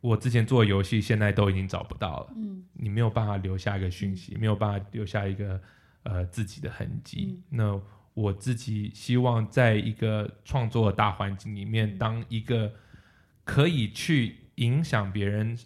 [0.01, 2.63] 我之前做的游戏现在都已经找不到了，嗯。
[2.73, 5.61] 你没有办法留下一个讯息，没有办法留下一个
[6.03, 7.27] 呃自己的痕迹。
[7.29, 7.43] 嗯。
[7.49, 7.81] 那
[8.13, 11.97] 我自己希望在一个创作的大环境里面，嗯。
[11.97, 12.73] 当一个
[13.43, 15.57] 可以去影响别人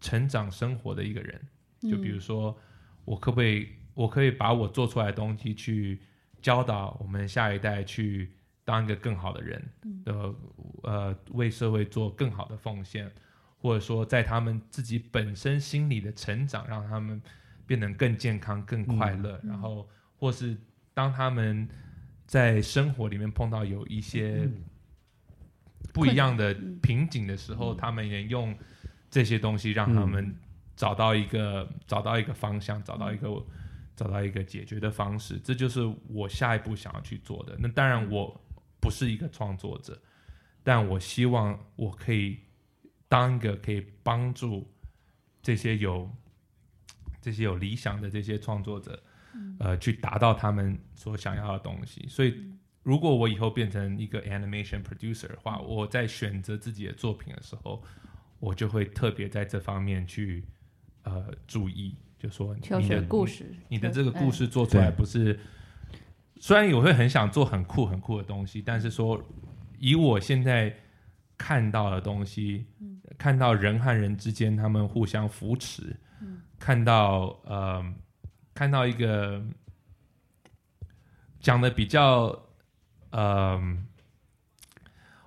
[0.00, 1.40] 成长生活的一个人。
[1.80, 2.56] 就比如说，
[3.04, 6.00] 我可不可以，我可以把我做出来的东西去
[6.40, 8.32] 教导我们下一代去
[8.64, 9.62] 当一个更好的人，
[10.04, 10.34] 的
[10.82, 13.10] 呃，为社会做更好的奉献，
[13.58, 17.20] 或者说在他们自己本身心理的成长，让他们
[17.66, 20.56] 变得更健康、更快乐，然后或是
[20.94, 21.68] 当他们
[22.26, 24.48] 在生活里面碰到有一些
[25.92, 28.56] 不一样的瓶颈的时候，他们也用
[29.10, 30.34] 这些东西让他们
[30.74, 33.28] 找到一个、找到一个方向，找到一个、
[33.94, 35.38] 找到一个解决的方式。
[35.38, 37.56] 这就是我下一步想要去做的。
[37.58, 38.40] 那当然，我
[38.82, 39.96] 不是一个创作者，
[40.64, 42.40] 但我希望我可以
[43.08, 44.68] 当一个可以帮助
[45.40, 46.10] 这些有
[47.20, 49.00] 这些有理想的这些创作者，
[49.60, 52.04] 呃，去达到他们所想要的东西。
[52.08, 52.34] 所以，
[52.82, 57.80] 如果我以后变成一个 animation producer 的话，我在选择自己的作品的时候，
[58.40, 60.44] 我就会特别在这方面去
[61.04, 65.38] 呃注意，就说你的故事，你的这个故哎事做出来不是，
[66.42, 69.22] 虽然我会很想做很酷很酷的东西，但是说
[69.78, 70.76] 以我现在
[71.38, 72.66] 看到的东西，
[73.16, 75.96] 看到人和人之间他们互相扶持，
[76.58, 77.94] 看到呃，
[78.52, 79.40] 看到一个
[81.38, 82.36] 讲的比较，
[83.10, 83.62] 呃，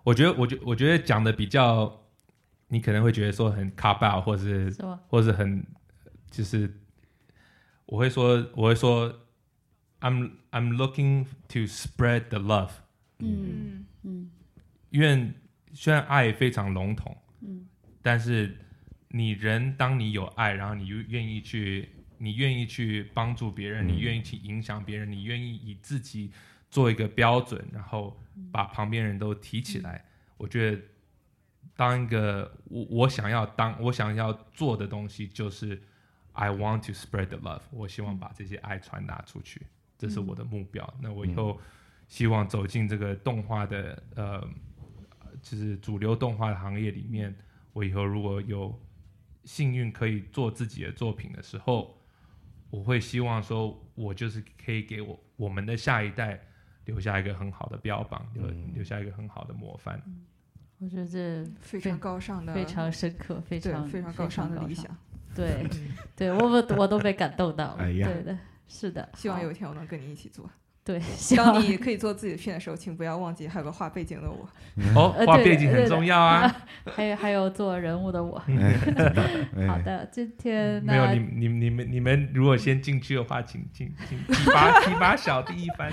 [0.04, 1.98] 我觉得，我觉我觉得讲的比较，
[2.68, 4.70] 你可能会觉得说很 cop out，或是？
[5.08, 5.66] 或是很
[6.30, 6.78] 就是
[7.86, 9.22] 我会说我会说
[10.00, 12.72] I'm I'm looking to spread the love，
[13.20, 13.86] 嗯。
[14.04, 14.30] 嗯。
[14.92, 15.34] 愿
[15.74, 17.66] 虽然爱非常笼统，嗯。
[18.02, 18.58] 但是
[19.10, 23.90] 你人当你有爱，然后你又愿意去你愿意去帮助别人，嗯。
[23.90, 26.32] 你愿意去影响别人，你愿意以自己
[26.70, 28.20] 做一个标准，然后
[28.52, 30.06] 把旁边人都提起来，
[30.38, 30.82] 我觉得
[31.76, 35.82] 当一个我我想要当我想要做的东西就是
[36.34, 39.66] I want to spread the love，我希望把这些爱传达出去，
[39.98, 40.92] 这是我的目标。
[41.02, 41.60] 那我以后
[42.08, 44.48] 希望走进这个动画的呃，
[45.42, 47.36] 就是主流动画的行业里面，
[47.74, 48.78] 我以后如果有
[49.44, 51.98] 幸运可以做自己的作品的时候，
[52.70, 56.40] 我会希望说，我就是可以给我我们的下一代
[56.86, 60.02] 留下一个很好的标榜，留、留下一个很好的模范。
[60.78, 64.96] 我觉得这非常高尚的，非常深刻，非常非常高尚的理想。
[65.34, 65.66] 对，
[66.16, 67.84] 对我我我都被感动到了。
[67.84, 68.38] 哎呀对的，
[68.68, 69.08] 是的。
[69.16, 70.50] 希望有一天我能跟你一起做。
[70.84, 74.48] 对， 希望当你可以做自己的片的时候，请不要忘记还有个画背景的我。
[74.94, 76.56] 哦呃，画背景很重要啊。
[76.96, 78.38] 还有还有做人物的我。
[78.48, 78.78] 哎
[79.68, 85.92] 好的，今天没有那你你你们你们如果先进去的话，请请请提拔提拔小弟一番。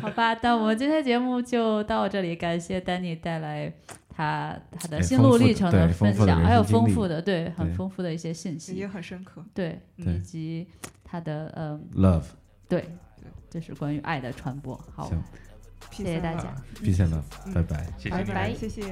[0.00, 3.72] 好吧，那我们今天节目就到这里，感谢丹尼带来
[4.14, 9.44] 他他的心路历程的分享，还有丰富的对很丰富的一些信息也，很深刻。
[9.54, 10.68] 对，以及
[11.02, 12.24] 他的嗯 love，
[12.68, 12.88] 对，
[13.48, 14.78] 这是关于爱的传播。
[14.94, 15.10] 好，
[15.90, 16.54] 谢谢大家。
[16.82, 17.86] ，peace and love，拜拜。
[18.34, 18.82] 拜，谢谢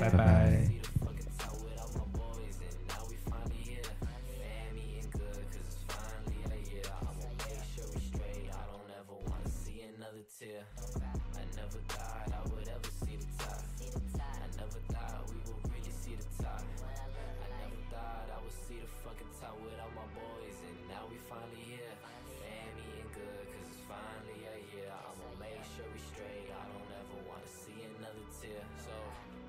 [20.00, 21.92] my boys, and now we finally here.
[22.40, 24.88] Family and good, cause it's finally a year.
[24.88, 28.64] I'ma make sure we straight, I don't ever wanna see another tear.
[28.80, 28.94] So,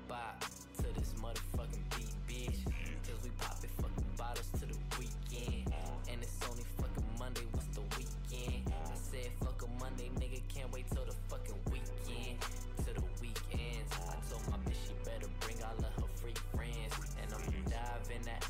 [0.08, 0.44] bop
[0.76, 2.60] to this motherfucking beat, bitch.
[3.08, 5.72] Cause we poppin' fucking bottles to the weekend.
[6.12, 8.68] And it's only fucking Monday, what's the weekend?
[8.68, 12.36] I said fuck a Monday, nigga, can't wait till the fucking weekend.
[12.84, 13.88] To the weekends.
[14.04, 16.92] I told my bitch she better bring all of her freak friends.
[17.24, 17.40] And I'm
[17.72, 18.44] diving that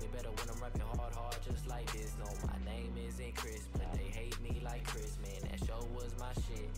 [0.00, 2.12] me better when I'm rapping hard, hard, just like this.
[2.18, 5.50] No, my name isn't Chris, but they hate me like Chris, man.
[5.50, 6.70] That show was my shit.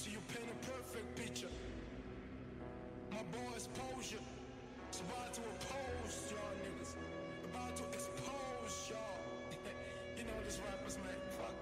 [0.00, 1.52] Until you paint a perfect picture.
[3.12, 4.00] My boy is about
[5.34, 6.96] to oppose y'all niggas.
[7.44, 9.20] About to expose y'all.
[10.16, 11.20] you know this rappers, man.
[11.36, 11.52] Fuck.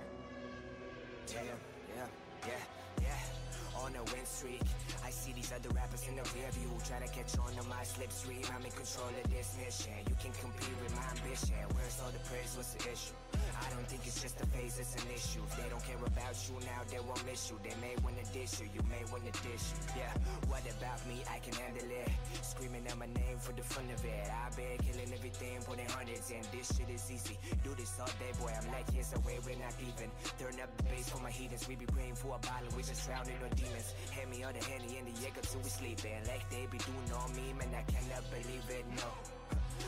[1.35, 1.51] Yeah,
[1.97, 2.07] yeah,
[2.47, 3.83] yeah, yeah.
[3.83, 4.63] On a win streak,
[5.05, 7.83] I see these other rappers in the rear view trying to catch on to my
[7.83, 8.47] slipstream.
[8.55, 9.99] I'm in control of this mission.
[10.07, 11.59] You can compete with my ambition.
[11.75, 12.55] Where's all the praise?
[12.55, 13.38] What's the issue?
[13.59, 15.43] I don't think it's just a phase, it's an issue.
[15.43, 17.59] If they don't care about you now, they won't miss you.
[17.63, 19.81] They may wanna dish you, you may wanna dish you.
[19.99, 20.15] Yeah,
[20.47, 21.23] what about me?
[21.27, 22.11] I can handle it.
[22.43, 24.27] Screaming out my name for the fun of it.
[24.31, 26.43] I've been killing everything, putting hundreds in.
[26.55, 27.37] This shit is easy.
[27.65, 28.53] Do this all day, boy.
[28.55, 30.11] I'm like years away, we're not even.
[30.39, 31.67] Turn up the bass for my heathens.
[31.67, 33.95] We be praying for a bottle, we just drowning on demons.
[34.15, 36.23] Hand me all the henny in the Jaeger till we sleeping.
[36.31, 37.75] Like they be doing on me, man.
[37.75, 39.38] I cannot believe it, no.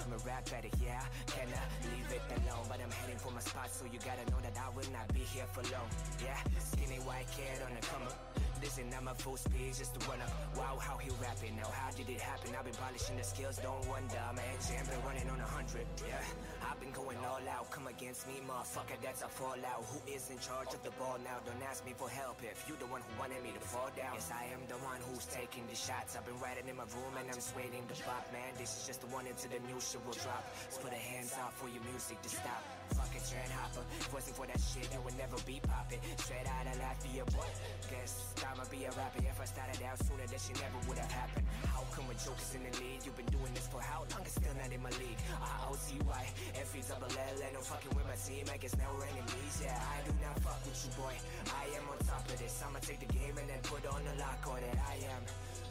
[0.05, 2.67] I'm a rap addict, yeah, cannot leave it alone?
[2.69, 5.21] But I'm heading for my spot, so you gotta know that I will not be
[5.21, 5.89] here for long
[6.23, 10.01] Yeah, skinny white kid on the come up This I'm my full speed, just to
[10.05, 11.73] run up Wow, how he rapping, now.
[11.73, 12.53] How did it happen?
[12.53, 14.21] I've been polishing the skills, don't wonder.
[14.37, 16.21] My engine been running on a hundred, yeah.
[16.61, 19.81] I've been going all out, come against me, motherfucker, that's a fallout.
[19.89, 21.41] Who is in charge of the ball now?
[21.49, 24.13] Don't ask me for help if you the one who wanted me to fall down.
[24.13, 26.21] Yes, I am the one who's taking the shots.
[26.21, 28.53] I've been riding in my room and I'm just waiting to pop, man.
[28.61, 30.45] This is just the one into the new shit will drop.
[30.69, 32.61] Let's put a hands out for your music to stop
[32.95, 36.67] Fucking Trent Hopper, if wasn't for that shit, you would never be popping Straight out
[36.67, 37.51] of Latvia, boy.
[37.91, 41.11] Guess I'ma be a rapper If I started out sooner, that shit never would have
[41.11, 41.47] happened.
[41.71, 43.03] How come with jokers in the league?
[43.07, 44.23] You've been doing this for how long?
[44.27, 45.21] It's still not in my league.
[45.39, 46.25] I O C Y,
[46.59, 49.55] F E double L N No fucking with my team, I guess now we're enemies.
[49.63, 51.15] Yeah, I do not fuck with you, boy.
[51.55, 52.59] I am on top of this.
[52.65, 54.79] I'ma take the game and then put on the lock on it.
[54.87, 55.23] I am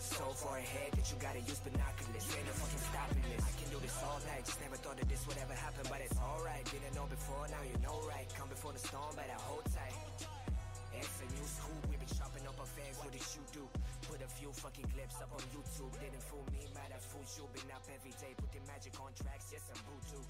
[0.10, 2.26] so far ahead that you gotta use binoculars.
[2.34, 3.46] Ain't no fucking stopping this.
[3.46, 4.42] I can do this all night.
[4.42, 6.66] Just never thought that this would ever happen But it's alright.
[6.66, 8.26] Didn't know before, now you know right?
[8.34, 9.94] Come before the storm, better hold tight.
[10.98, 13.64] It's a new school We been chopping up our fans, what did you do?
[14.10, 15.94] Put a few fucking clips up on YouTube.
[16.02, 17.46] Didn't fool me, might have fooled you.
[17.54, 19.54] Been up every day, putting magic on tracks.
[19.54, 20.26] Yes, I'm voodoo